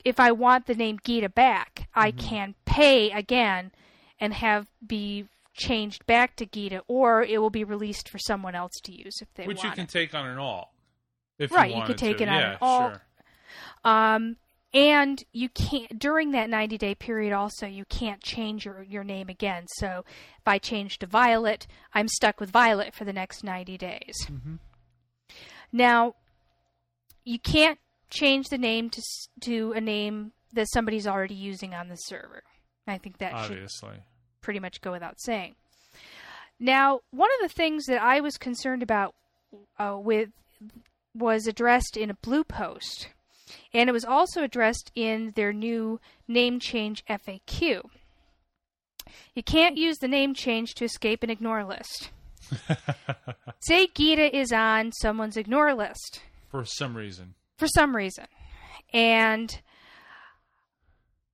if 0.05 0.19
I 0.19 0.33
want 0.33 0.67
the 0.67 0.75
name 0.75 0.99
Gita 1.05 1.29
back, 1.29 1.89
I 1.95 2.11
can 2.11 2.55
pay 2.65 3.11
again 3.11 3.71
and 4.19 4.35
have 4.35 4.67
be 4.85 5.27
changed 5.55 6.07
back 6.07 6.37
to 6.37 6.47
Gita, 6.47 6.83
or 6.89 7.23
it 7.23 7.39
will 7.39 7.51
be 7.51 7.65
released 7.65 8.09
for 8.09 8.19
someone 8.19 8.55
else 8.55 8.73
to 8.85 8.93
use 8.93 9.21
if 9.21 9.29
they 9.35 9.43
want. 9.43 9.49
Which 9.49 9.65
you 9.65 9.71
can 9.71 9.85
it. 9.85 9.91
take 9.91 10.15
on 10.15 10.27
an 10.27 10.39
alt. 10.39 10.69
If 11.39 11.53
Right, 11.53 11.71
you, 11.71 11.79
you 11.79 11.85
could 11.85 11.99
take 11.99 12.19
to. 12.19 12.23
it 12.25 12.29
on 12.29 12.35
yeah, 12.35 12.51
an 12.53 12.59
alt. 12.61 12.93
Sure. 12.93 13.03
Um, 13.85 14.37
and 14.75 15.25
you 15.33 15.49
can't 15.51 15.99
during 15.99 16.31
that 16.31 16.49
90 16.49 16.79
day 16.79 16.95
period 16.95 17.33
also 17.33 17.67
you 17.67 17.85
can't 17.87 18.23
change 18.23 18.65
your, 18.65 18.83
your 18.83 19.05
name 19.05 19.29
again 19.29 19.65
so 19.77 20.05
if 20.07 20.47
i 20.47 20.59
change 20.59 20.99
to 20.99 21.07
violet 21.07 21.67
i'm 21.95 22.09
stuck 22.09 22.41
with 22.41 22.51
violet 22.51 22.95
for 22.95 23.05
the 23.05 23.13
next 23.13 23.45
90 23.45 23.77
days 23.77 24.15
Mhm. 24.31 24.59
now 25.73 26.15
you 27.25 27.39
can't 27.39 27.79
change 28.11 28.49
the 28.49 28.59
name 28.59 28.91
to 28.91 29.03
to 29.41 29.73
a 29.73 29.81
name 29.81 30.33
that 30.53 30.69
somebody's 30.73 31.07
already 31.07 31.35
using 31.35 31.75
on 31.75 31.89
the 31.89 31.97
server 31.97 32.43
i 32.87 32.99
think 32.99 33.19
that 33.19 33.31
should 33.45 33.53
Obviously. 33.59 34.03
pretty 34.41 34.61
much 34.61 34.81
go 34.81 34.91
without 34.93 35.21
saying. 35.21 35.55
Now, 36.59 37.01
one 37.11 37.29
of 37.41 37.49
the 37.49 37.53
things 37.53 37.87
that 37.87 38.01
I 38.01 38.21
was 38.21 38.37
concerned 38.39 38.85
about 38.85 39.15
uh, 39.81 39.97
with 39.99 40.29
was 41.13 41.49
addressed 41.49 41.97
in 41.97 42.09
a 42.09 42.15
blue 42.15 42.45
post, 42.45 43.09
and 43.73 43.89
it 43.89 43.93
was 43.93 44.05
also 44.05 44.43
addressed 44.43 44.91
in 44.95 45.33
their 45.37 45.53
new 45.53 46.01
name 46.29 46.59
change 46.61 47.05
FAQ. 47.07 47.83
You 49.35 49.43
can't 49.43 49.77
use 49.77 49.99
the 49.99 50.09
name 50.09 50.35
change 50.35 50.75
to 50.75 50.85
escape 50.85 51.23
an 51.23 51.31
ignore 51.31 51.65
list. 51.65 52.11
Say 53.61 53.89
Gita 53.95 54.37
is 54.37 54.53
on 54.53 54.93
someone's 54.93 55.37
ignore 55.37 55.75
list 55.75 56.21
For 56.51 56.65
some 56.65 56.97
reason. 56.97 57.35
for 57.57 57.67
some 57.69 57.95
reason. 57.97 58.27
And 58.93 59.61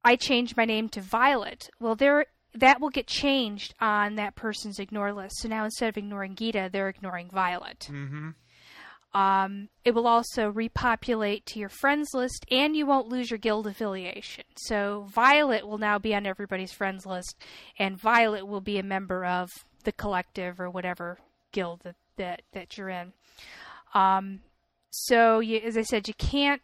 I 0.05 0.17
changed 0.17 0.57
my 0.57 0.65
name 0.65 0.89
to 0.91 1.01
Violet. 1.01 1.69
Well, 1.81 1.97
there 1.97 2.27
that 2.55 2.81
will 2.81 2.91
get 2.91 3.07
changed 3.07 3.75
on 3.81 4.15
that 4.15 4.35
person's 4.35 4.79
ignore 4.79 5.13
list. 5.13 5.37
So 5.41 5.49
now 5.49 5.65
instead 5.65 5.89
of 5.89 5.97
ignoring 5.97 6.35
Gita, 6.35 6.71
they're 6.73 6.89
ignoring 6.89 7.31
Violet. 7.31 7.89
Mm-hmm. 7.91 8.31
Um, 9.19 9.69
it 9.85 9.97
will 9.97 10.07
also 10.07 10.49
repopulate 10.49 11.45
to 11.47 11.59
your 11.59 11.69
friends 11.69 12.11
list, 12.15 12.47
and 12.53 12.77
you 12.77 12.87
won't 12.87 13.09
lose 13.09 13.33
your 13.33 13.39
guild 13.39 13.67
affiliation. 13.67 14.45
So 14.57 15.07
Violet 15.13 15.67
will 15.67 15.79
now 15.79 15.99
be 15.99 16.15
on 16.15 16.25
everybody's 16.25 16.73
friends 16.73 17.05
list, 17.05 17.35
and 17.81 18.01
Violet 18.01 18.47
will 18.47 18.61
be 18.61 18.79
a 18.79 18.85
member 18.85 19.25
of 19.25 19.51
the 19.83 19.91
collective 19.91 20.61
or 20.61 20.71
whatever 20.71 21.19
guild 21.51 21.81
that 21.83 21.97
that, 22.17 22.43
that 22.53 22.79
you're 22.79 22.91
in. 22.91 23.13
Um, 23.93 24.41
so, 24.91 25.41
you, 25.41 25.59
as 25.59 25.77
I 25.77 25.83
said, 25.83 26.07
you 26.07 26.15
can't. 26.15 26.63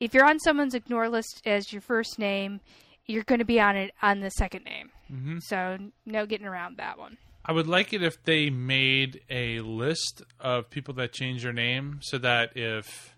If 0.00 0.12
you're 0.12 0.28
on 0.28 0.40
someone's 0.40 0.74
ignore 0.74 1.08
list 1.08 1.40
as 1.46 1.72
your 1.72 1.80
first 1.80 2.18
name, 2.18 2.60
you're 3.06 3.24
going 3.24 3.38
to 3.38 3.44
be 3.46 3.60
on 3.60 3.74
it 3.76 3.92
on 4.02 4.20
the 4.20 4.30
second 4.30 4.64
name. 4.64 4.90
Mm-hmm. 5.10 5.38
So, 5.40 5.78
no 6.04 6.26
getting 6.26 6.46
around 6.46 6.76
that 6.76 6.98
one. 6.98 7.16
I 7.44 7.52
would 7.52 7.66
like 7.66 7.92
it 7.92 8.02
if 8.02 8.22
they 8.24 8.48
made 8.50 9.20
a 9.28 9.60
list 9.60 10.22
of 10.40 10.70
people 10.70 10.94
that 10.94 11.12
change 11.12 11.42
their 11.42 11.52
name 11.52 11.98
so 12.02 12.18
that 12.18 12.56
if 12.56 13.14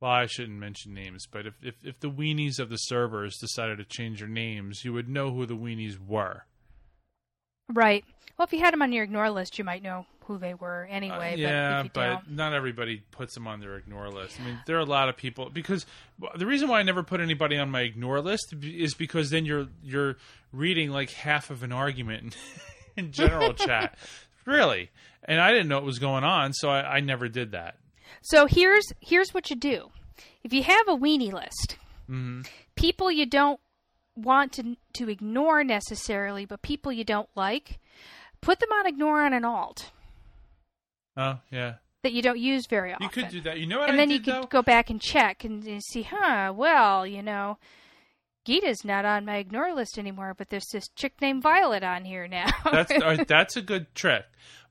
well, 0.00 0.10
I 0.10 0.26
shouldn't 0.26 0.58
mention 0.58 0.94
names, 0.94 1.26
but 1.30 1.46
if, 1.46 1.54
if, 1.62 1.74
if 1.84 2.00
the 2.00 2.10
weenies 2.10 2.58
of 2.58 2.70
the 2.70 2.78
servers 2.78 3.36
decided 3.38 3.76
to 3.78 3.84
change 3.84 4.20
their 4.20 4.28
names, 4.28 4.82
you 4.82 4.94
would 4.94 5.10
know 5.10 5.30
who 5.30 5.44
the 5.44 5.56
weenies 5.56 5.98
were. 5.98 6.46
Right. 7.68 8.02
Well, 8.38 8.46
if 8.46 8.52
you 8.54 8.60
had 8.60 8.72
them 8.72 8.80
on 8.80 8.92
your 8.92 9.04
ignore 9.04 9.28
list, 9.30 9.58
you 9.58 9.64
might 9.64 9.82
know 9.82 10.06
who 10.24 10.38
they 10.38 10.54
were 10.54 10.88
Uh, 10.90 10.94
anyway. 10.94 11.34
yeah, 11.36 11.82
but 11.82 11.92
but 11.92 12.36
don't, 12.36 12.54
everybody 12.54 13.02
puts 13.10 13.34
them 13.34 13.46
on 13.46 13.60
their 13.60 13.76
ignore 13.76 14.08
list. 14.10 14.40
I 14.40 14.44
mean, 14.44 14.58
there 14.64 14.76
are 14.76 14.80
a 14.80 14.84
lot 14.86 15.08
of 15.10 15.16
people 15.16 15.50
because 15.50 15.84
the 16.36 16.46
reason 16.46 16.68
why 16.68 16.80
I 16.80 16.82
never 16.82 17.02
put 17.02 17.20
anybody 17.20 17.58
on 17.58 17.70
my 17.70 17.82
ignore 17.82 18.20
list 18.20 18.54
is 18.62 18.94
because 18.94 19.28
then 19.30 19.44
you're 19.44 19.66
you're 19.82 20.16
reading 20.52 20.90
like 20.90 21.10
half 21.10 21.50
of 21.50 21.62
an 21.62 21.72
argument 21.72 22.36
in, 23.06 23.12
general 23.12 23.52
chat, 23.54 23.98
really, 24.44 24.90
and 25.24 25.40
I 25.40 25.50
didn't 25.50 25.68
know 25.68 25.76
what 25.76 25.84
was 25.84 25.98
going 25.98 26.24
on, 26.24 26.52
so 26.52 26.68
I, 26.70 26.96
I 26.96 27.00
never 27.00 27.28
did 27.28 27.52
that. 27.52 27.76
So 28.22 28.46
here's 28.46 28.86
here's 29.00 29.34
what 29.34 29.50
you 29.50 29.56
do. 29.56 29.90
If 30.42 30.52
you 30.52 30.62
have 30.62 30.88
a 30.88 30.96
weenie 30.96 31.32
list, 31.32 31.76
hmm 32.06 32.42
people 32.76 33.10
you 33.10 33.26
don't 33.26 33.60
want 34.16 34.52
to 34.54 34.76
to 34.94 35.08
ignore 35.08 35.64
necessarily, 35.64 36.44
but 36.44 36.62
people 36.62 36.92
you 36.92 37.04
don't 37.04 37.28
like, 37.34 37.78
put 38.40 38.58
them 38.60 38.70
on 38.72 38.86
ignore 38.86 39.22
on 39.22 39.32
an 39.32 39.44
alt 39.44 39.90
Oh 41.16 41.38
yeah, 41.50 41.74
that 42.02 42.12
you 42.12 42.22
don't 42.22 42.38
use 42.38 42.66
very 42.66 42.92
often. 42.92 43.04
you 43.04 43.10
could 43.10 43.28
do 43.28 43.40
that. 43.42 43.58
You 43.58 43.66
know 43.66 43.80
what 43.80 43.90
and 43.90 44.00
I 44.00 44.06
then 44.06 44.10
you 44.10 44.20
could 44.20 44.48
go 44.48 44.62
back 44.62 44.90
and 44.90 45.00
check 45.00 45.44
and, 45.44 45.66
and 45.66 45.82
see, 45.82 46.02
huh? 46.02 46.52
Well, 46.56 47.06
you 47.06 47.22
know, 47.22 47.58
Gita's 48.50 48.84
not 48.84 49.04
on 49.04 49.24
my 49.24 49.36
ignore 49.36 49.72
list 49.74 49.96
anymore, 49.98 50.34
but 50.36 50.50
there's 50.50 50.66
this 50.72 50.88
chick 50.88 51.12
named 51.20 51.42
Violet 51.42 51.84
on 51.84 52.04
here 52.04 52.26
now. 52.26 52.48
that's 52.72 52.90
uh, 52.90 53.24
that's 53.28 53.56
a 53.56 53.62
good 53.62 53.94
trick. 53.94 54.24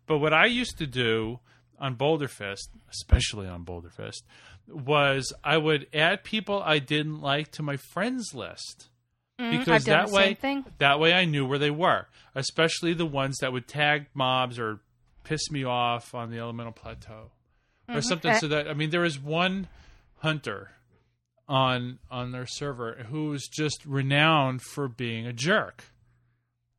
But 0.05 0.17
what 0.17 0.33
I 0.33 0.47
used 0.47 0.77
to 0.79 0.87
do 0.87 1.39
on 1.79 1.95
Boulderfist, 1.95 2.67
especially 2.89 3.47
on 3.47 3.63
Boulderfist, 3.63 4.23
was 4.67 5.31
I 5.43 5.57
would 5.57 5.87
add 5.93 6.25
people 6.25 6.61
I 6.61 6.79
didn't 6.79 7.21
like 7.21 7.51
to 7.53 7.63
my 7.63 7.77
friends 7.77 8.33
list 8.33 8.89
Mhm, 9.39 9.59
because 9.59 9.85
that 9.85 10.09
way 10.09 10.37
that 10.79 10.99
way 10.99 11.13
I 11.13 11.23
knew 11.23 11.45
where 11.45 11.57
they 11.59 11.71
were, 11.71 12.07
especially 12.35 12.93
the 12.93 13.05
ones 13.05 13.37
that 13.37 13.53
would 13.53 13.67
tag 13.69 14.07
mobs 14.13 14.59
or 14.59 14.81
piss 15.23 15.49
me 15.49 15.63
off 15.63 16.13
on 16.13 16.29
the 16.31 16.39
elemental 16.39 16.73
plateau 16.73 17.31
or 17.87 18.01
something. 18.01 18.31
Uh, 18.31 18.39
So 18.39 18.47
that 18.49 18.67
I 18.67 18.73
mean, 18.73 18.89
there 18.89 19.01
was 19.01 19.17
one 19.17 19.69
hunter 20.17 20.71
on 21.49 21.99
on 22.09 22.31
their 22.31 22.45
server 22.47 22.93
who 23.09 23.29
was 23.29 23.47
just 23.47 23.83
renowned 23.85 24.61
for 24.61 24.87
being 24.87 25.25
a 25.25 25.33
jerk. 25.33 25.83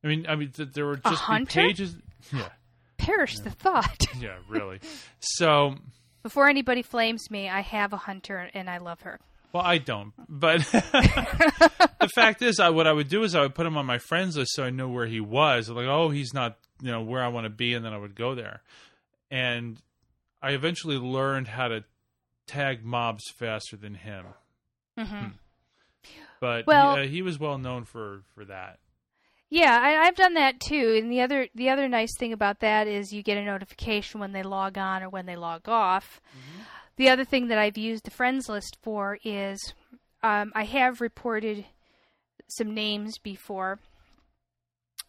I 0.03 0.07
mean, 0.07 0.25
I 0.27 0.37
mean, 0.37 0.51
th- 0.53 0.71
there 0.73 0.87
were 0.87 0.97
just 0.97 1.23
pages. 1.49 1.95
Yeah, 2.33 2.49
Perish 2.97 3.41
the 3.41 3.51
thought. 3.51 4.07
yeah, 4.21 4.37
really. 4.49 4.79
So, 5.19 5.75
Before 6.23 6.49
anybody 6.49 6.83
flames 6.83 7.31
me, 7.31 7.49
I 7.51 7.61
have 7.61 7.93
a 7.93 7.97
hunter 7.99 8.49
and 8.55 8.71
I 8.71 8.79
love 8.79 9.01
her. 9.03 9.19
well, 9.53 9.63
I 9.63 9.79
don't, 9.79 10.13
but 10.29 10.61
the 10.71 12.09
fact 12.15 12.41
is, 12.41 12.61
I 12.61 12.71
what 12.71 12.87
I 12.87 12.93
would 12.93 13.09
do 13.09 13.25
is 13.25 13.35
I 13.35 13.41
would 13.43 13.55
put 13.55 13.67
him 13.67 13.77
on 13.77 13.85
my 13.85 13.99
friends 13.99 14.37
list 14.37 14.53
so 14.55 14.65
I 14.65 14.71
knew 14.71 14.89
where 14.89 15.07
he 15.07 15.21
was. 15.21 15.69
Like, 15.69 15.87
oh, 15.87 16.09
he's 16.11 16.33
not, 16.33 16.57
you 16.81 16.91
know, 16.93 17.03
where 17.03 17.23
I 17.23 17.29
want 17.29 17.45
to 17.45 17.51
be, 17.51 17.75
and 17.75 17.85
then 17.85 17.93
I 17.93 17.99
would 17.99 18.15
go 18.15 18.35
there. 18.35 18.63
And 19.31 19.79
I 20.41 20.53
eventually 20.53 20.97
learned 20.97 21.49
how 21.49 21.69
to 21.69 21.85
tag 22.47 22.85
mobs 22.85 23.25
faster 23.39 23.77
than 23.77 23.95
him. 23.95 24.25
Hmm 24.99 25.29
But 26.41 26.67
Well- 26.67 26.97
he, 26.97 27.03
uh, 27.03 27.07
he 27.07 27.23
was 27.23 27.39
well 27.39 27.59
known 27.59 27.85
for 27.85 28.23
for 28.35 28.45
that. 28.45 28.79
Yeah, 29.53 29.81
I, 29.83 30.07
I've 30.07 30.15
done 30.15 30.35
that 30.35 30.61
too. 30.61 30.97
And 31.01 31.11
the 31.11 31.21
other 31.21 31.49
the 31.55 31.71
other 31.71 31.89
nice 31.89 32.17
thing 32.17 32.33
about 32.33 32.61
that 32.61 32.87
is 32.87 33.13
you 33.13 33.23
get 33.23 33.37
a 33.37 33.45
notification 33.45 34.21
when 34.21 34.33
they 34.33 34.45
log 34.45 34.79
on 34.79 35.03
or 35.03 35.09
when 35.09 35.27
they 35.27 35.37
log 35.37 35.69
off. 35.69 36.21
The 36.97 37.09
other 37.09 37.25
thing 37.25 37.49
that 37.49 37.59
I've 37.59 37.79
used 37.79 38.05
the 38.05 38.11
friends 38.11 38.49
list 38.49 38.77
for 38.83 39.19
is 39.25 39.75
um, 40.23 40.53
I 40.55 40.65
have 40.65 41.01
reported 41.01 41.65
some 42.47 42.75
names 42.75 43.19
before, 43.19 43.79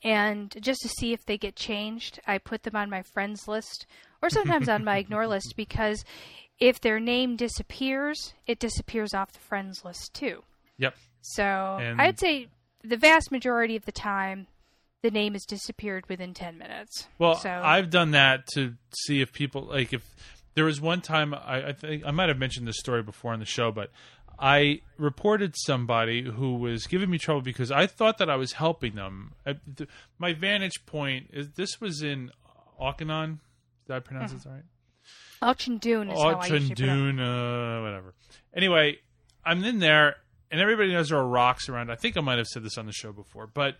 and 0.04 0.56
just 0.62 0.82
to 0.82 0.89
see 0.89 1.13
if 1.13 1.26
they 1.26 1.38
get 1.38 1.56
changed, 1.56 2.20
I 2.26 2.38
put 2.38 2.63
them 2.63 2.76
on 2.76 2.89
my 2.89 3.04
friends 3.04 3.48
list 3.48 3.86
or 4.22 4.30
sometimes 4.30 4.70
on 4.70 4.84
my 4.84 4.98
ignore 4.98 5.28
list 5.28 5.54
because 5.58 6.04
if 6.62 6.80
their 6.80 7.00
name 7.00 7.36
disappears, 7.36 8.34
it 8.47 8.60
disappears 8.60 9.13
off 9.13 9.34
the 9.34 9.39
friends 9.39 9.84
list 9.84 10.13
too. 10.13 10.43
Yep. 10.78 10.95
So 11.21 11.43
And- 11.43 12.00
I'd 12.02 12.19
say 12.19 12.47
the 12.84 12.95
vast 12.97 13.32
majority 13.32 13.76
of 13.76 13.86
the 13.86 13.91
time, 13.91 14.47
the 15.02 15.12
name 15.12 15.34
has 15.34 15.43
disappeared 15.45 16.08
within 16.08 16.34
10 16.34 16.58
minutes. 16.58 17.08
Well, 17.17 17.36
so, 17.36 17.50
I've 17.50 17.89
done 17.89 18.12
that 18.12 18.47
to 18.54 18.76
see 19.06 19.21
if 19.21 19.34
people 19.34 19.63
like 19.63 19.91
if 19.91 20.15
there 20.54 20.63
was 20.65 20.80
one 20.80 21.02
time 21.02 21.34
I, 21.34 21.67
I 21.69 21.74
think 21.74 22.04
I 22.06 22.12
might 22.12 22.30
have 22.30 22.38
mentioned 22.38 22.67
this 22.67 22.78
story 22.78 23.02
before 23.04 23.34
on 23.34 23.39
the 23.39 23.45
show, 23.45 23.71
but 23.71 23.91
I 24.39 24.82
reported 24.97 25.56
somebody 25.58 26.24
who 26.24 26.56
was 26.56 26.88
giving 26.88 27.10
me 27.10 27.17
trouble 27.19 27.41
because 27.41 27.71
I 27.71 27.86
thought 27.88 28.17
that 28.19 28.30
I 28.30 28.36
was 28.36 28.54
helping 28.54 28.95
them. 28.95 29.34
Uh, 29.45 29.54
th- 29.76 29.89
My 30.17 30.34
vantage 30.34 30.86
point 30.86 31.30
is 31.32 31.52
this 31.52 31.80
was 31.82 32.02
in 32.02 32.32
Aukenon. 32.80 33.39
Did 33.88 33.95
I 33.95 34.00
pronounce 34.00 34.34
this 34.34 34.45
right? 34.45 34.63
Auchindoun 35.41 36.13
is 36.13 36.19
how 36.19 36.36
I 36.36 36.47
usually 36.47 36.75
pronounce 36.75 37.19
uh, 37.19 37.82
whatever. 37.84 38.13
Anyway, 38.56 38.99
I'm 39.43 39.63
in 39.63 39.80
there, 39.80 40.17
and 40.51 40.62
everybody 40.62 40.91
knows 40.91 41.10
there 41.10 41.17
are 41.17 41.27
rocks 41.27 41.67
around. 41.69 41.91
I 41.91 41.95
think 41.95 42.17
I 42.17 42.21
might 42.21 42.38
have 42.38 42.47
said 42.47 42.63
this 42.63 42.77
on 42.77 42.86
the 42.86 42.91
show 42.91 43.12
before, 43.12 43.47
but 43.47 43.77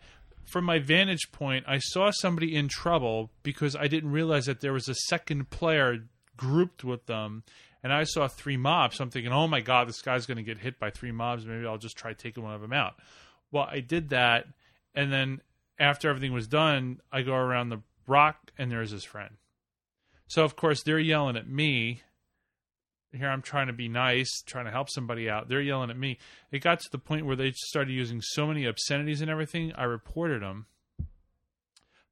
from 0.52 0.66
my 0.66 0.80
vantage 0.80 1.32
point, 1.32 1.66
I 1.68 1.78
saw 1.78 2.12
somebody 2.12 2.56
in 2.56 2.68
trouble 2.68 3.32
because 3.44 3.76
I 3.76 3.88
didn't 3.88 4.12
realize 4.12 4.46
that 4.46 4.62
there 4.62 4.74
was 4.74 4.90
a 4.90 4.96
second 4.96 5.50
player 5.50 6.06
grouped 6.36 6.84
with 6.84 7.06
them, 7.06 7.44
and 7.84 7.94
I 7.94 8.04
saw 8.04 8.28
three 8.28 8.58
mobs. 8.58 8.98
So 8.98 9.04
I'm 9.04 9.12
thinking, 9.12 9.32
oh 9.32 9.48
my 9.48 9.62
god, 9.62 9.88
this 9.88 10.02
guy's 10.02 10.26
going 10.26 10.38
to 10.38 10.44
get 10.44 10.58
hit 10.58 10.80
by 10.80 10.90
three 10.90 11.12
mobs. 11.12 11.46
Maybe 11.46 11.66
I'll 11.66 11.78
just 11.78 11.98
try 11.98 12.14
taking 12.14 12.44
one 12.44 12.54
of 12.54 12.62
them 12.62 12.74
out. 12.74 12.96
Well, 13.52 13.68
I 13.70 13.82
did 13.82 14.10
that, 14.10 14.46
and 14.96 15.12
then 15.12 15.42
after 15.80 16.10
everything 16.10 16.34
was 16.34 16.48
done, 16.48 17.02
I 17.12 17.22
go 17.22 17.34
around 17.34 17.70
the 17.70 17.82
rock, 18.08 18.52
and 18.58 18.72
there's 18.72 18.92
his 18.92 19.04
friend. 19.04 19.36
So 20.32 20.46
of 20.46 20.56
course 20.56 20.82
they're 20.82 20.98
yelling 20.98 21.36
at 21.36 21.50
me. 21.50 22.04
Here 23.12 23.28
I'm 23.28 23.42
trying 23.42 23.68
to 23.68 23.74
be 23.74 23.90
nice, 23.90 24.30
trying 24.46 24.64
to 24.64 24.72
help 24.72 24.90
somebody 24.90 25.30
out. 25.30 25.50
They're 25.50 25.60
yelling 25.60 25.90
at 25.90 25.98
me. 25.98 26.20
It 26.54 26.60
got 26.60 26.80
to 26.80 26.90
the 26.90 26.98
point 26.98 27.26
where 27.26 27.36
they 27.36 27.52
started 27.54 27.92
using 27.92 28.22
so 28.22 28.48
many 28.48 28.66
obscenities 28.66 29.20
and 29.20 29.30
everything. 29.30 29.74
I 29.76 29.84
reported 29.84 30.42
them, 30.42 30.68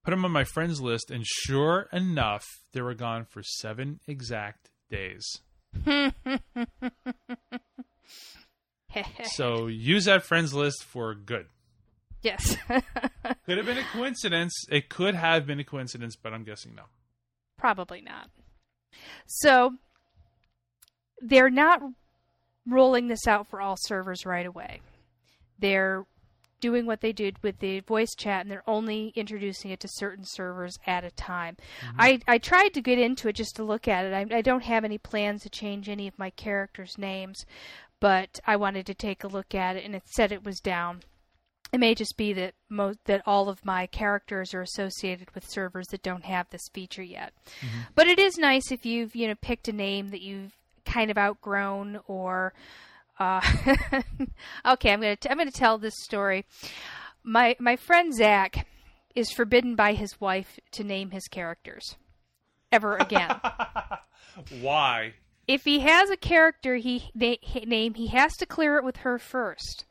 put 0.04 0.12
them 0.12 0.26
on 0.26 0.32
my 0.32 0.44
friends 0.44 0.82
list, 0.82 1.10
and 1.10 1.26
sure 1.26 1.88
enough, 1.94 2.46
they 2.74 2.82
were 2.82 2.94
gone 2.94 3.24
for 3.24 3.42
seven 3.42 4.02
exact 4.06 4.70
days. 4.92 5.40
So 9.32 9.68
use 9.68 10.06
that 10.06 10.24
friends 10.24 10.54
list 10.54 10.84
for 10.84 11.16
good. 11.16 11.46
yes. 12.22 12.58
Could 12.68 13.58
have 13.58 13.66
been 13.66 13.78
a 13.78 13.84
coincidence. 13.94 14.66
It 14.70 14.90
could 14.90 15.16
have 15.16 15.46
been 15.46 15.60
a 15.62 15.64
coincidence, 15.64 16.18
but 16.18 16.34
I'm 16.34 16.44
guessing 16.44 16.76
no. 16.76 16.84
Probably 17.60 18.02
not. 18.02 18.30
So 19.28 19.76
they're 21.22 21.50
not 21.50 21.82
rolling 22.66 23.08
this 23.08 23.28
out 23.28 23.48
for 23.48 23.62
all 23.62 23.76
servers 23.78 24.26
right 24.26 24.46
away. 24.46 24.82
They're 25.60 26.06
doing 26.62 26.86
what 26.86 27.02
they 27.02 27.14
did 27.14 27.42
with 27.42 27.60
the 27.60 27.80
voice 27.82 28.14
chat 28.18 28.42
and 28.42 28.52
they're 28.52 28.64
only 28.68 29.14
introducing 29.16 29.72
it 29.72 29.80
to 29.80 29.88
certain 29.90 30.26
servers 30.26 30.78
at 30.86 31.04
a 31.04 31.12
time. 31.12 31.56
Mm-hmm. 31.82 32.02
I, 32.02 32.20
I 32.28 32.38
tried 32.38 32.74
to 32.74 32.82
get 32.82 33.00
into 33.00 33.30
it 33.30 33.36
just 33.36 33.56
to 33.58 33.64
look 33.64 33.88
at 33.88 34.06
it. 34.06 34.14
I, 34.14 34.38
I 34.38 34.42
don't 34.42 34.64
have 34.64 34.84
any 34.84 34.98
plans 34.98 35.44
to 35.44 35.50
change 35.50 35.88
any 35.88 36.08
of 36.08 36.20
my 36.20 36.30
characters' 36.30 36.98
names, 36.98 37.46
but 38.00 38.40
I 38.46 38.56
wanted 38.56 38.86
to 38.88 38.94
take 38.94 39.24
a 39.24 39.30
look 39.30 39.56
at 39.56 39.76
it 39.76 39.86
and 39.86 39.96
it 39.96 40.04
said 40.06 40.32
it 40.32 40.44
was 40.44 40.60
down. 40.60 41.02
It 41.72 41.80
may 41.80 41.94
just 41.94 42.18
be 42.18 42.34
that 42.34 42.56
mo- 42.70 42.96
that 43.06 43.22
all 43.26 43.48
of 43.48 43.64
my 43.64 43.86
characters 43.86 44.54
are 44.54 44.62
associated 44.62 45.30
with 45.36 45.48
servers 45.50 45.88
that 45.88 46.02
don't 46.02 46.26
have 46.26 46.50
this 46.50 46.68
feature 46.74 47.04
yet. 47.04 47.34
But 47.94 48.08
it 48.08 48.18
is 48.20 48.38
nice 48.38 48.72
if 48.72 48.86
you've 48.86 49.16
you 49.16 49.28
know 49.28 49.36
picked 49.36 49.68
a 49.68 49.74
name 49.74 50.10
that 50.10 50.22
you've 50.22 50.54
kind 50.86 51.12
of 51.12 51.18
outgrown 51.18 52.00
or. 52.08 52.54
Uh, 53.20 53.42
okay, 54.66 54.94
I'm 54.94 55.02
gonna 55.02 55.16
t- 55.18 55.30
I'm 55.30 55.38
gonna 55.38 55.52
tell 55.52 55.78
this 55.78 55.96
story. 56.04 56.46
My 57.24 57.56
my 57.60 57.76
friend 57.76 58.16
Zach 58.16 58.66
is 59.14 59.32
forbidden 59.32 59.76
by 59.76 59.94
his 59.94 60.22
wife 60.22 60.60
to 60.72 60.84
name 60.84 61.12
his 61.12 61.28
characters 61.28 61.98
ever 62.72 62.96
again. 62.98 63.40
Why? 64.62 65.14
if 65.48 65.64
he 65.66 65.80
has 65.80 66.10
a 66.12 66.16
character 66.16 66.76
he 66.76 67.10
na- 67.16 67.36
he- 67.42 67.66
name, 67.66 67.96
he 67.96 68.08
has 68.08 68.38
to 68.38 68.46
clear 68.46 68.78
it 68.78 68.84
with 68.84 68.98
her 68.98 69.18
first 69.18 69.84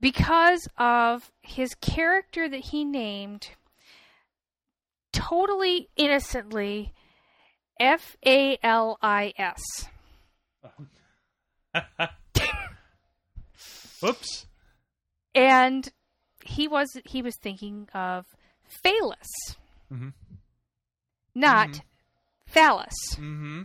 because 0.00 0.68
of 0.78 1.30
his 1.42 1.74
character 1.74 2.48
that 2.48 2.66
he 2.66 2.84
named 2.84 3.50
totally 5.12 5.88
innocently 5.96 6.92
F 7.80 8.16
A 8.26 8.58
L 8.62 8.98
I 9.02 9.32
S. 9.38 9.60
Oops. 14.04 14.46
And 15.34 15.88
he 16.44 16.68
was 16.68 16.88
he 17.04 17.22
was 17.22 17.36
thinking 17.36 17.88
of 17.94 18.26
Phallus, 18.82 19.56
Mhm. 19.92 20.12
not 21.34 21.80
Phallus. 22.46 22.94
Mm-hmm. 23.14 23.62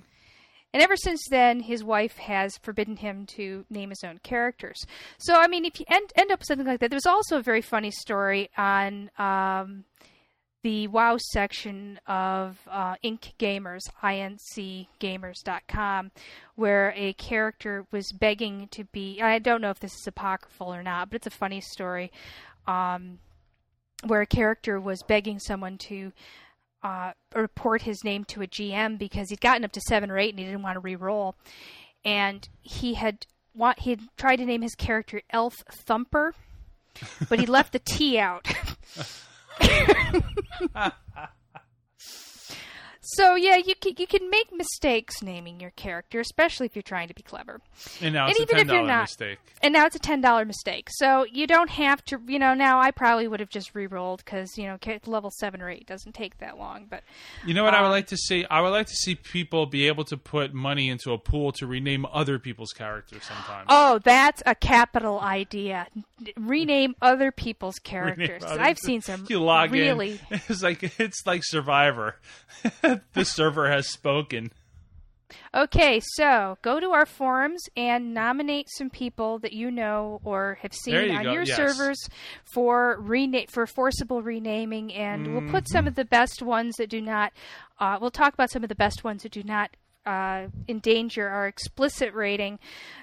And 0.73 0.81
ever 0.81 0.95
since 0.95 1.27
then, 1.29 1.59
his 1.59 1.83
wife 1.83 2.17
has 2.17 2.57
forbidden 2.57 2.97
him 2.97 3.27
to 3.37 3.65
name 3.69 3.89
his 3.89 4.03
own 4.03 4.19
characters. 4.23 4.83
So, 5.19 5.35
I 5.35 5.47
mean, 5.47 5.65
if 5.65 5.79
you 5.79 5.85
end, 5.87 6.11
end 6.15 6.31
up 6.31 6.39
with 6.39 6.47
something 6.47 6.65
like 6.65 6.79
that, 6.79 6.89
there's 6.89 7.05
also 7.05 7.37
a 7.37 7.43
very 7.43 7.61
funny 7.61 7.91
story 7.91 8.49
on 8.57 9.11
um, 9.19 9.83
the 10.63 10.87
WoW 10.87 11.17
section 11.17 11.99
of 12.07 12.57
uh, 12.71 12.95
Inc. 13.03 13.33
Gamers, 13.37 13.81
incgamers.com, 14.01 16.11
where 16.55 16.93
a 16.95 17.13
character 17.13 17.85
was 17.91 18.11
begging 18.11 18.67
to 18.71 18.85
be. 18.85 19.21
I 19.21 19.37
don't 19.39 19.61
know 19.61 19.69
if 19.69 19.79
this 19.79 19.93
is 19.93 20.07
apocryphal 20.07 20.73
or 20.73 20.81
not, 20.81 21.09
but 21.09 21.17
it's 21.17 21.27
a 21.27 21.31
funny 21.31 21.61
story. 21.61 22.11
Um, 22.65 23.19
where 24.05 24.21
a 24.21 24.25
character 24.25 24.79
was 24.79 25.03
begging 25.03 25.39
someone 25.39 25.77
to 25.77 26.11
uh, 26.83 27.13
report 27.35 27.83
his 27.83 28.03
name 28.03 28.25
to 28.25 28.41
a 28.41 28.47
GM 28.47 28.97
because 28.97 29.29
he'd 29.29 29.41
gotten 29.41 29.63
up 29.63 29.71
to 29.71 29.81
seven 29.81 30.11
or 30.11 30.17
eight 30.17 30.31
and 30.31 30.39
he 30.39 30.45
didn't 30.45 30.63
want 30.63 30.75
to 30.75 30.79
re-roll, 30.79 31.35
and 32.03 32.47
he 32.61 32.95
had 32.95 33.25
want 33.55 33.79
he 33.79 33.91
had 33.91 34.01
tried 34.17 34.37
to 34.37 34.45
name 34.45 34.61
his 34.61 34.75
character 34.75 35.21
Elf 35.29 35.63
Thumper, 35.71 36.33
but 37.29 37.39
he 37.39 37.45
left 37.45 37.73
the 37.73 37.79
T 37.79 38.17
out. 38.19 38.47
So 43.05 43.35
yeah, 43.35 43.57
you 43.57 43.75
can 43.75 43.93
you 43.97 44.07
can 44.07 44.29
make 44.29 44.47
mistakes 44.55 45.21
naming 45.21 45.59
your 45.59 45.71
character, 45.71 46.19
especially 46.21 46.65
if 46.67 46.75
you're 46.75 46.83
trying 46.83 47.09
to 47.09 47.13
be 47.13 47.21
clever. 47.21 47.59
And 48.01 48.13
now 48.13 48.27
And 48.27 48.31
it's 48.31 48.39
a 48.39 48.43
even 48.43 48.67
ten 48.67 48.85
dollar 48.87 49.01
mistake. 49.01 49.39
And 49.61 49.73
now 49.73 49.85
it's 49.85 49.95
a 49.95 49.99
ten 49.99 50.21
dollar 50.21 50.45
mistake, 50.45 50.87
so 50.91 51.25
you 51.31 51.45
don't 51.45 51.69
have 51.69 52.03
to. 52.05 52.19
You 52.27 52.39
know, 52.39 52.53
now 52.53 52.79
I 52.79 52.91
probably 52.91 53.27
would 53.27 53.39
have 53.41 53.49
just 53.49 53.75
re-rolled 53.75 54.23
because 54.23 54.57
you 54.57 54.65
know 54.67 54.77
level 55.05 55.31
seven 55.31 55.61
or 55.61 55.69
eight 55.69 55.85
doesn't 55.85 56.13
take 56.15 56.37
that 56.39 56.57
long. 56.57 56.85
But 56.89 57.03
You 57.45 57.53
know 57.53 57.63
what 57.63 57.73
I 57.73 57.81
would 57.81 57.87
Um, 57.87 57.91
like 57.91 58.07
to 58.07 58.17
see? 58.17 58.45
I 58.49 58.61
would 58.61 58.69
like 58.69 58.87
to 58.87 58.95
see 58.95 59.15
people 59.15 59.65
be 59.65 59.87
able 59.87 60.05
to 60.05 60.17
put 60.17 60.53
money 60.53 60.89
into 60.89 61.11
a 61.11 61.17
pool 61.17 61.51
to 61.53 61.67
rename 61.67 62.05
other 62.11 62.39
people's 62.39 62.71
characters 62.71 63.23
sometimes. 63.23 63.65
oh, 63.69 63.99
that's 64.03 64.41
a 64.45 64.55
capital 64.55 65.19
idea. 65.19 65.87
Rename 66.37 66.95
other 67.01 67.31
people's 67.31 67.79
characters. 67.79 68.43
others. 68.43 68.57
I've 68.59 68.79
seen 68.79 69.01
some 69.01 69.25
you 69.29 69.41
log 69.41 69.71
really. 69.71 70.19
in. 70.31 70.41
It's 70.49 70.63
like 70.63 70.99
it's 70.99 71.25
like 71.25 71.41
Survivor. 71.43 72.15
the 73.13 73.25
server 73.25 73.69
has 73.69 73.87
spoken. 73.87 74.51
Okay, 75.55 75.99
so 76.15 76.57
go 76.61 76.79
to 76.79 76.91
our 76.91 77.05
forums 77.07 77.63
and 77.75 78.13
nominate 78.13 78.67
some 78.69 78.89
people 78.91 79.39
that 79.39 79.51
you 79.53 79.71
know 79.71 80.21
or 80.23 80.59
have 80.61 80.73
seen 80.73 80.93
you 80.93 81.11
on 81.11 81.23
go, 81.23 81.31
your 81.33 81.43
yes. 81.43 81.55
servers 81.55 82.07
for 82.53 82.97
rena- 82.99 83.47
for 83.49 83.65
forcible 83.65 84.21
renaming, 84.21 84.93
and 84.93 85.31
we'll 85.33 85.41
put 85.51 85.63
Mm-hmm. 85.63 85.71
some 85.71 85.87
of 85.87 85.95
the 85.95 86.05
best 86.05 86.41
ones 86.43 86.75
that 86.77 86.89
do 86.89 87.01
not. 87.01 87.33
Uh, 87.79 87.97
we'll 87.99 88.11
talk 88.11 88.33
about 88.35 88.51
some 88.51 88.61
of 88.63 88.69
the 88.69 88.75
best 88.75 89.03
ones 89.03 89.23
that 89.23 89.31
do 89.31 89.41
not 89.43 89.71
uh, 90.05 90.47
endanger 90.67 91.27
our 91.27 91.47
explicit 91.47 92.13
rating 92.13 92.59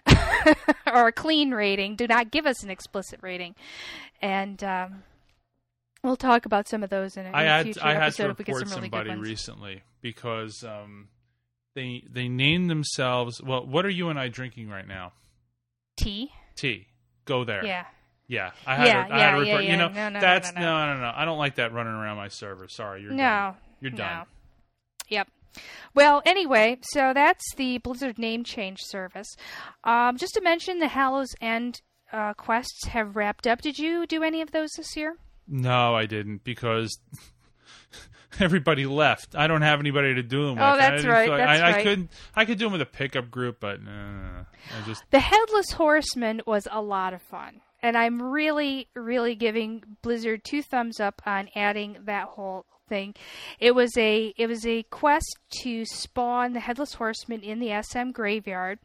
or 0.92 1.11
clean 1.11 1.50
rating. 1.53 1.96
Do 1.96 2.07
not 2.07 2.31
give 2.31 2.46
us 2.46 2.62
an 2.62 2.70
explicit 2.70 3.18
rating, 3.22 3.55
and. 4.22 4.62
Um, 4.62 5.03
We'll 6.02 6.16
talk 6.16 6.46
about 6.46 6.66
some 6.68 6.82
of 6.82 6.90
those 6.90 7.16
in 7.16 7.26
a, 7.26 7.30
I 7.30 7.42
a 7.42 7.46
had 7.48 7.64
future 7.66 7.80
I 7.84 7.92
had 7.94 8.02
episode 8.04 8.24
to 8.24 8.30
if 8.30 8.38
we 8.38 8.44
get 8.44 8.52
report 8.54 8.68
some 8.68 8.76
really 8.78 8.88
good 8.88 8.96
somebody 8.96 9.10
ones. 9.18 9.28
recently 9.28 9.82
because 10.00 10.64
um, 10.64 11.08
they 11.74 12.04
they 12.10 12.28
named 12.28 12.70
themselves. 12.70 13.42
Well, 13.42 13.66
what 13.66 13.84
are 13.84 13.90
you 13.90 14.08
and 14.08 14.18
I 14.18 14.28
drinking 14.28 14.70
right 14.70 14.86
now? 14.88 15.12
Tea, 15.96 16.30
Tea. 16.56 16.86
Go 17.26 17.44
there. 17.44 17.64
yeah. 17.64 17.84
Yeah, 18.26 18.52
I 18.64 18.76
had 18.76 18.86
Yeah, 18.86 18.92
to, 18.92 18.98
I 18.98 19.02
had 19.02 19.08
to 19.08 19.16
yeah, 19.16 19.18
yeah, 19.18 19.38
report. 19.40 19.64
yeah. 19.64 19.70
You 19.72 19.76
know, 19.76 19.88
No, 19.88 19.94
no, 19.94 20.08
no, 20.10 20.20
that's 20.20 20.54
no, 20.54 20.60
no. 20.60 20.86
no, 20.86 20.94
no, 20.94 21.00
no. 21.00 21.12
I 21.16 21.24
don't 21.24 21.38
like 21.38 21.56
that 21.56 21.72
running 21.72 21.92
around 21.94 22.16
my 22.16 22.28
server. 22.28 22.68
Sorry, 22.68 23.02
you're 23.02 23.10
No, 23.10 23.16
done. 23.16 23.54
You're 23.80 23.90
no. 23.90 23.96
done. 23.96 24.26
Yep. 25.08 25.28
Well, 25.94 26.22
anyway, 26.24 26.78
so 26.82 27.12
that's 27.12 27.42
the 27.56 27.78
Blizzard 27.78 28.18
name 28.20 28.44
change 28.44 28.78
service. 28.82 29.34
Um, 29.82 30.16
just 30.16 30.34
to 30.34 30.40
mention, 30.42 30.78
the 30.78 30.86
Hallows 30.86 31.34
End 31.40 31.80
uh, 32.12 32.34
quests 32.34 32.86
have 32.86 33.16
wrapped 33.16 33.48
up. 33.48 33.62
Did 33.62 33.80
you 33.80 34.06
do 34.06 34.22
any 34.22 34.40
of 34.42 34.52
those 34.52 34.70
this 34.76 34.96
year? 34.96 35.16
No, 35.48 35.94
I 35.94 36.07
didn't 36.07 36.44
because 36.44 36.98
everybody 38.40 38.87
left. 38.87 39.35
I 39.35 39.46
don't 39.46 39.62
have 39.62 39.81
anybody 39.81 40.14
to 40.14 40.22
do 40.22 40.46
them 40.46 40.55
with. 40.55 40.62
Oh, 40.62 40.66
I 40.66 40.76
that's 40.76 41.03
didn't 41.03 41.11
right, 41.12 41.29
like- 41.29 41.38
that's 41.38 41.61
I, 41.61 41.79
I 41.79 41.83
couldn't. 41.83 42.11
I 42.35 42.44
could 42.44 42.59
do 42.59 42.66
them 42.66 42.72
with 42.72 42.83
a 42.83 42.87
pickup 42.87 43.31
group, 43.31 43.59
but 43.61 43.83
no, 43.83 43.90
no, 43.90 44.22
no. 44.22 44.46
I 44.79 44.87
just 44.87 45.03
The 45.11 45.20
Headless 45.20 45.72
Horseman 45.72 46.42
was 46.46 46.68
a 46.70 46.81
lot 46.81 47.14
of 47.14 47.22
fun. 47.22 47.61
And 47.83 47.96
I'm 47.96 48.20
really, 48.20 48.88
really 48.94 49.35
giving 49.35 49.83
Blizzard 50.03 50.44
two 50.44 50.62
thumbs 50.62 51.00
up 51.00 51.22
on 51.24 51.48
adding 51.55 51.96
that 52.05 52.29
whole 52.29 52.66
thing. 52.90 53.14
It 53.59 53.74
was 53.74 53.90
a 53.96 54.35
it 54.37 54.48
was 54.48 54.66
a 54.66 54.83
quest 54.85 55.38
to 55.62 55.87
spawn 55.87 56.53
the 56.53 56.61
Headless 56.61 56.94
Horseman 56.94 57.40
in 57.40 57.59
the 57.59 57.83
SM 57.83 58.11
graveyard, 58.11 58.81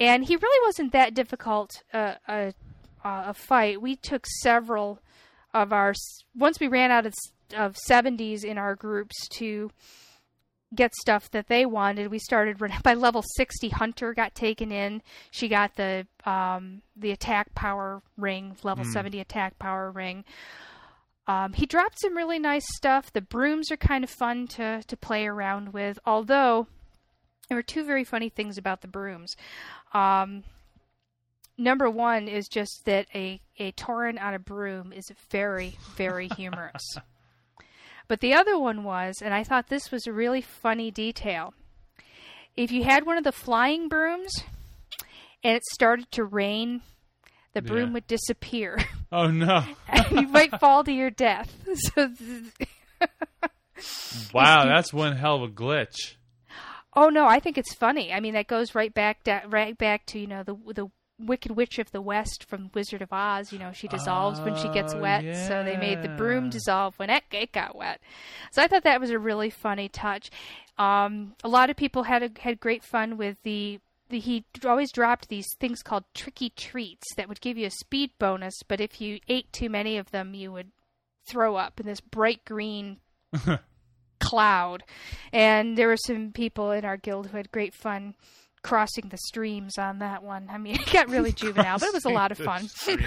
and 0.00 0.24
he 0.24 0.36
really 0.36 0.66
wasn't 0.66 0.92
that 0.92 1.12
difficult 1.12 1.82
uh, 1.92 2.14
a 2.26 2.54
a 3.04 3.34
fight. 3.34 3.82
We 3.82 3.96
took 3.96 4.26
several 4.26 5.00
of 5.54 5.72
our 5.72 5.94
once 6.34 6.58
we 6.60 6.68
ran 6.68 6.90
out 6.90 7.06
of 7.06 7.14
of 7.54 7.76
70s 7.88 8.44
in 8.44 8.58
our 8.58 8.74
groups 8.74 9.28
to 9.28 9.70
get 10.74 10.94
stuff 10.94 11.30
that 11.32 11.48
they 11.48 11.66
wanted. 11.66 12.10
We 12.10 12.18
started 12.18 12.58
by 12.82 12.94
level 12.94 13.22
60. 13.36 13.68
Hunter 13.70 14.14
got 14.14 14.34
taken 14.34 14.72
in. 14.72 15.02
She 15.30 15.48
got 15.48 15.76
the 15.76 16.06
um, 16.24 16.82
the 16.96 17.10
attack 17.10 17.54
power 17.54 18.02
ring, 18.16 18.56
level 18.62 18.84
70 18.84 19.20
attack 19.20 19.58
power 19.58 19.90
ring. 19.90 20.24
Um, 21.28 21.52
he 21.52 21.66
dropped 21.66 22.00
some 22.00 22.16
really 22.16 22.38
nice 22.38 22.66
stuff. 22.76 23.12
The 23.12 23.20
brooms 23.20 23.70
are 23.70 23.76
kind 23.76 24.04
of 24.04 24.10
fun 24.10 24.46
to 24.48 24.82
to 24.86 24.96
play 24.96 25.26
around 25.26 25.72
with. 25.72 25.98
Although 26.04 26.66
there 27.48 27.56
were 27.56 27.62
two 27.62 27.84
very 27.84 28.04
funny 28.04 28.28
things 28.28 28.58
about 28.58 28.80
the 28.80 28.88
brooms. 28.88 29.36
Um, 29.92 30.44
number 31.58 31.88
one 31.90 32.28
is 32.28 32.48
just 32.48 32.82
that 32.86 33.06
a 33.14 33.40
a 33.58 33.72
Tauren 33.72 34.20
on 34.22 34.34
a 34.34 34.38
broom 34.38 34.92
is 34.92 35.10
very 35.30 35.76
very 35.96 36.28
humorous. 36.36 36.82
But 38.08 38.20
the 38.20 38.34
other 38.34 38.58
one 38.58 38.84
was, 38.84 39.22
and 39.22 39.32
I 39.32 39.44
thought 39.44 39.68
this 39.68 39.90
was 39.90 40.06
a 40.06 40.12
really 40.12 40.40
funny 40.42 40.90
detail. 40.90 41.54
If 42.56 42.70
you 42.70 42.84
had 42.84 43.06
one 43.06 43.16
of 43.16 43.24
the 43.24 43.32
flying 43.32 43.88
brooms 43.88 44.32
and 45.42 45.56
it 45.56 45.62
started 45.72 46.10
to 46.12 46.24
rain, 46.24 46.82
the 47.54 47.62
broom 47.62 47.88
Yeah. 47.88 47.92
would 47.94 48.06
disappear 48.06 48.78
Oh 49.12 49.28
no! 49.28 49.64
you 50.10 50.26
might 50.28 50.50
fall 50.60 50.84
to 50.84 50.92
your 50.92 51.10
death. 51.10 51.54
So, 51.94 52.10
Wow, 54.32 54.64
that's 54.66 54.92
one 54.92 55.16
hell 55.16 55.36
of 55.36 55.42
a 55.50 55.52
glitch. 55.52 56.16
oh 56.94 57.08
no, 57.08 57.26
I 57.26 57.40
think 57.40 57.58
it's 57.58 57.74
funny. 57.74 58.12
I 58.12 58.20
mean, 58.20 58.34
that 58.34 58.46
goes 58.46 58.74
right 58.74 58.92
back 58.92 59.24
da- 59.24 59.42
right 59.48 59.76
back 59.76 60.06
to 60.06 60.18
you 60.18 60.26
know 60.26 60.42
the 60.42 60.54
the 60.74 60.86
Wicked 61.26 61.52
Witch 61.56 61.78
of 61.78 61.90
the 61.92 62.00
West 62.00 62.44
from 62.44 62.70
Wizard 62.74 63.02
of 63.02 63.12
Oz. 63.12 63.52
You 63.52 63.58
know, 63.58 63.72
she 63.72 63.88
dissolves 63.88 64.40
when 64.40 64.56
she 64.56 64.68
gets 64.68 64.94
Oh, 64.94 65.00
wet. 65.00 65.24
So 65.48 65.62
they 65.64 65.76
made 65.76 66.02
the 66.02 66.08
broom 66.08 66.50
dissolve 66.50 66.98
when 66.98 67.10
it, 67.10 67.24
it 67.32 67.52
got 67.52 67.76
wet. 67.76 68.00
So 68.52 68.62
I 68.62 68.66
thought 68.66 68.84
that 68.84 69.00
was 69.00 69.10
a 69.10 69.18
really 69.18 69.50
funny 69.50 69.88
touch. 69.88 70.30
Um, 70.78 71.34
a 71.44 71.48
lot 71.48 71.70
of 71.70 71.76
people 71.76 72.02
had 72.04 72.22
a, 72.22 72.30
had 72.40 72.60
great 72.60 72.82
fun 72.82 73.16
with 73.16 73.36
the. 73.42 73.78
the 74.08 74.18
he 74.18 74.44
always 74.66 74.90
dropped 74.92 75.28
these 75.28 75.46
things 75.60 75.82
called 75.82 76.04
tricky 76.14 76.50
treats 76.50 77.06
that 77.16 77.28
would 77.28 77.40
give 77.40 77.56
you 77.58 77.66
a 77.66 77.70
speed 77.70 78.10
bonus, 78.18 78.54
but 78.68 78.80
if 78.80 79.00
you 79.00 79.20
ate 79.28 79.52
too 79.52 79.68
many 79.68 79.96
of 79.98 80.10
them, 80.10 80.34
you 80.34 80.50
would 80.52 80.70
throw 81.28 81.56
up 81.56 81.78
in 81.78 81.86
this 81.86 82.00
bright 82.00 82.44
green 82.44 82.98
cloud. 84.20 84.82
And 85.32 85.76
there 85.76 85.88
were 85.88 85.96
some 85.96 86.32
people 86.32 86.70
in 86.72 86.84
our 86.84 86.96
guild 86.96 87.28
who 87.28 87.36
had 87.36 87.52
great 87.52 87.74
fun 87.74 88.14
crossing 88.62 89.08
the 89.08 89.18
streams 89.18 89.78
on 89.78 89.98
that 89.98 90.22
one. 90.22 90.48
I 90.50 90.58
mean, 90.58 90.76
it 90.80 90.92
got 90.92 91.08
really 91.08 91.32
juvenile, 91.42 91.78
but 91.78 91.88
it 91.88 91.94
was 91.94 92.04
a 92.04 92.10
lot 92.10 92.32
of 92.32 92.38
fun. 92.38 92.68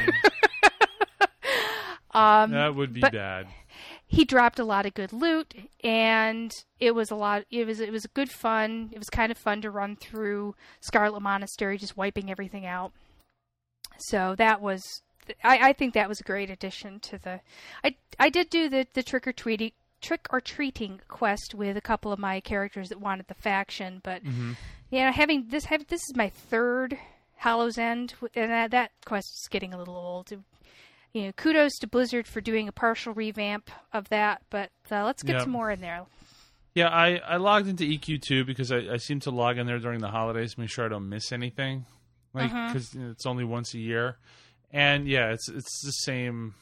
Um, 2.15 2.51
that 2.51 2.73
would 2.73 2.93
be 2.93 3.01
bad. 3.01 3.47
he 4.07 4.23
dropped 4.23 4.57
a 4.57 4.63
lot 4.63 4.85
of 4.85 4.93
good 4.93 5.11
loot, 5.11 5.53
and 5.83 6.49
it 6.79 6.95
was 6.95 7.11
a 7.11 7.15
lot. 7.15 7.43
It 7.51 7.67
was 7.67 7.81
it 7.81 7.91
was 7.91 8.05
good 8.13 8.29
fun. 8.31 8.89
It 8.93 8.99
was 8.99 9.09
kind 9.09 9.33
of 9.33 9.37
fun 9.37 9.61
to 9.63 9.69
run 9.69 9.97
through 9.97 10.55
Scarlet 10.79 11.19
Monastery, 11.19 11.77
just 11.77 11.97
wiping 11.97 12.31
everything 12.31 12.65
out. 12.65 12.93
So 13.97 14.33
that 14.37 14.61
was. 14.61 14.81
I, 15.43 15.69
I 15.69 15.73
think 15.73 15.93
that 15.93 16.07
was 16.07 16.21
a 16.21 16.23
great 16.23 16.49
addition 16.49 17.01
to 17.01 17.17
the. 17.17 17.41
I 17.83 17.97
I 18.17 18.29
did 18.29 18.49
do 18.49 18.69
the 18.69 18.87
the 18.93 19.03
trick 19.03 19.27
or 19.27 19.33
treating 19.33 19.73
trick 20.05 20.27
or 20.31 20.39
treating 20.39 21.01
quest 21.07 21.55
with 21.55 21.75
a 21.77 21.81
couple 21.81 22.11
of 22.11 22.19
my 22.19 22.39
characters 22.39 22.89
that 22.89 23.01
wanted 23.01 23.27
the 23.27 23.33
faction, 23.33 23.99
but 24.03 24.23
Mm-hmm. 24.23 24.53
yeah, 24.91 25.11
having 25.11 25.47
this 25.49 25.65
have 25.65 25.87
this 25.87 26.01
is 26.01 26.15
my 26.15 26.29
third 26.29 26.97
Hallows 27.37 27.77
End, 27.77 28.13
and 28.35 28.51
that, 28.51 28.71
that 28.71 28.91
quest 29.05 29.27
is 29.33 29.47
getting 29.49 29.73
a 29.73 29.77
little 29.77 29.95
old. 29.95 30.31
You 31.13 31.21
know, 31.27 31.31
kudos 31.33 31.77
to 31.79 31.87
Blizzard 31.87 32.27
for 32.27 32.41
doing 32.41 32.67
a 32.67 32.71
partial 32.71 33.13
revamp 33.13 33.69
of 33.93 34.09
that, 34.09 34.41
but 34.49 34.69
uh, 34.91 35.03
let's 35.05 35.23
get 35.23 35.33
Yeah. 35.37 35.43
some 35.43 35.51
more 35.51 35.71
in 35.71 35.81
there. 35.81 36.01
Yeah, 36.73 36.89
I, 36.89 37.17
I 37.25 37.37
logged 37.37 37.67
into 37.69 37.85
EQ2 37.85 38.45
because 38.45 38.69
I, 38.71 38.79
I 38.79 38.97
seem 38.97 39.21
to 39.21 39.31
log 39.31 39.57
in 39.57 39.65
there 39.65 39.79
during 39.79 40.01
the 40.01 40.09
holidays 40.09 40.55
to 40.55 40.59
make 40.59 40.69
sure 40.69 40.85
I 40.85 40.89
don't 40.89 41.07
miss 41.07 41.31
anything, 41.31 41.85
like 42.33 42.51
because 42.67 42.93
it's 42.93 43.25
only 43.25 43.45
once 43.45 43.73
a 43.73 43.79
year, 43.79 44.17
and 44.73 45.07
yeah, 45.07 45.31
it's 45.31 45.47
it's 45.47 45.81
the 45.85 45.91
same 45.91 46.53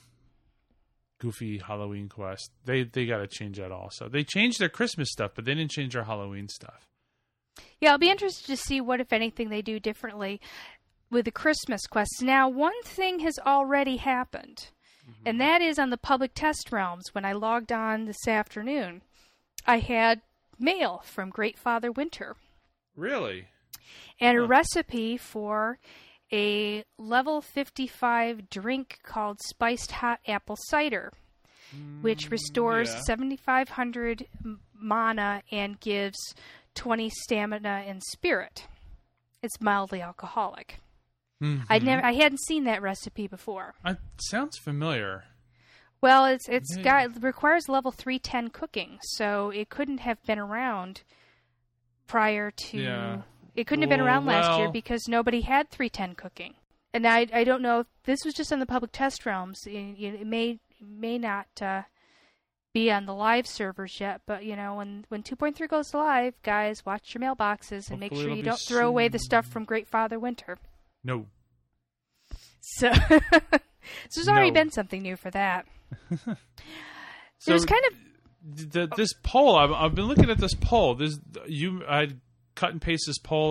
goofy 1.24 1.58
Halloween 1.58 2.10
quest. 2.10 2.52
They 2.66 2.84
they 2.84 3.06
got 3.06 3.20
to 3.20 3.28
change 3.28 3.58
that 3.58 3.72
also. 3.72 4.10
They 4.10 4.24
changed 4.24 4.60
their 4.60 4.70
Christmas 4.70 5.10
stuff, 5.10 5.32
but 5.36 5.46
they 5.46 5.56
didn't 5.56 5.72
change 5.72 5.94
their 5.94 6.04
Halloween 6.04 6.50
stuff. 6.50 6.88
Yeah, 7.80 7.92
I'll 7.92 7.98
be 7.98 8.10
interested 8.10 8.48
to 8.48 8.58
see 8.58 8.82
what, 8.82 9.00
if 9.00 9.14
anything, 9.14 9.50
they 9.50 9.62
do 9.62 9.80
differently 9.80 10.42
with 11.10 11.26
the 11.26 11.32
Christmas 11.32 11.86
quests. 11.88 12.22
Now, 12.22 12.50
one 12.50 12.82
thing 12.84 13.20
has 13.20 13.38
already 13.40 13.98
happened, 13.98 14.70
mm-hmm. 15.08 15.24
and 15.26 15.40
that 15.40 15.62
is 15.62 15.80
on 15.80 15.90
the 15.90 15.98
public 15.98 16.34
test 16.34 16.72
realms. 16.72 17.06
When 17.14 17.26
I 17.26 17.34
logged 17.34 17.72
on 17.72 18.06
this 18.06 18.28
afternoon, 18.28 19.02
I 19.66 19.80
had 19.80 20.22
mail 20.60 21.04
from 21.06 21.30
Great 21.30 21.58
Father 21.58 21.92
Winter. 21.92 22.36
Really? 22.96 23.48
and 24.20 24.38
a 24.38 24.42
recipe 24.42 25.18
for 25.18 25.80
a 26.34 26.84
level 26.98 27.42
55 27.42 28.50
drink 28.50 29.00
called 29.04 29.40
spiced 29.42 29.92
hot 29.92 30.20
apple 30.28 30.58
cider, 30.68 31.14
which 32.02 32.30
restores 32.32 32.90
yeah. 32.94 33.02
7,500 33.02 34.26
mana 34.74 35.44
and 35.52 35.80
gives 35.80 36.18
20 36.76 37.10
stamina 37.10 37.84
and 37.88 38.02
spirit. 38.12 38.66
It's 39.42 39.62
mildly 39.62 40.02
alcoholic. 40.02 40.80
Mhm. 41.42 41.66
I 41.70 41.80
never, 41.80 42.04
I 42.06 42.14
hadn't 42.14 42.42
seen 42.42 42.64
that 42.64 42.82
recipe 42.82 43.28
before. 43.28 43.76
It 43.86 43.98
sounds 44.18 44.58
familiar. 44.58 45.26
Well, 46.02 46.26
it's 46.26 46.50
it's 46.50 46.76
Yeah. 46.78 46.84
got 46.84 47.06
it 47.18 47.24
requires 47.24 47.70
level 47.70 47.92
three 47.92 48.20
ten 48.20 48.50
cooking, 48.50 49.00
so 49.02 49.50
it 49.52 49.70
couldn't 49.70 50.00
have 50.00 50.22
been 50.24 50.40
around 50.40 51.02
prior 52.08 52.52
to. 52.52 52.78
Yeah. 52.78 53.22
It 53.56 53.68
couldn't 53.68 53.84
have 53.84 53.90
been 53.90 54.02
around 54.02 54.26
last 54.26 54.58
year 54.58 54.70
because 54.72 55.08
nobody 55.08 55.42
had 55.42 55.70
three 55.70 55.90
ten 55.90 56.16
cooking, 56.16 56.56
and 56.94 57.06
I 57.08 57.28
I 57.34 57.44
don't 57.44 57.62
know 57.62 57.82
if 57.82 57.88
this 58.06 58.26
was 58.26 58.34
just 58.34 58.52
on 58.52 58.60
the 58.60 58.66
public 58.66 58.92
test 58.92 59.26
realms. 59.26 59.60
It, 59.66 59.72
it 60.00 60.26
may 60.28 60.60
may 60.82 61.18
not 61.18 61.48
uh, 61.62 61.84
be 62.74 62.92
on 62.92 63.06
the 63.06 63.14
live 63.14 63.46
servers 63.48 64.00
yet, 64.00 64.22
but 64.26 64.44
you 64.44 64.56
know 64.56 64.76
when 64.76 65.06
when 65.10 65.22
two 65.22 65.36
point 65.36 65.56
three 65.56 65.68
goes 65.68 65.94
live, 65.94 66.34
guys, 66.42 66.84
watch 66.86 67.14
your 67.14 67.22
mailboxes 67.22 67.92
and 67.92 68.00
make 68.00 68.14
sure 68.14 68.30
you 68.30 68.42
don't 68.44 68.60
throw 68.68 68.88
away 68.88 69.08
the 69.08 69.20
stuff 69.20 69.46
from 69.46 69.66
Great 69.66 69.88
Father 69.88 70.18
Winter. 70.20 70.58
No. 71.04 71.28
So, 72.62 72.92
so 73.10 73.20
there's 74.16 74.28
already 74.28 74.50
No. 74.52 74.54
been 74.54 74.72
something 74.72 75.02
new 75.02 75.16
for 75.16 75.30
that. 75.32 75.66
So 77.40 77.52
There's 77.52 77.66
kind 77.66 77.82
of 77.92 78.72
the, 78.72 78.90
this 78.96 79.12
poll. 79.22 79.58
I've, 79.58 79.74
I've 79.74 79.94
been 79.96 80.06
looking 80.06 80.30
at 80.30 80.38
this 80.38 80.54
poll. 80.54 80.96
This 80.96 81.20
you 81.46 81.84
I 81.86 82.08
cut 82.56 82.72
and 82.72 82.82
paste 82.82 83.04
this 83.06 83.18
poll 83.18 83.42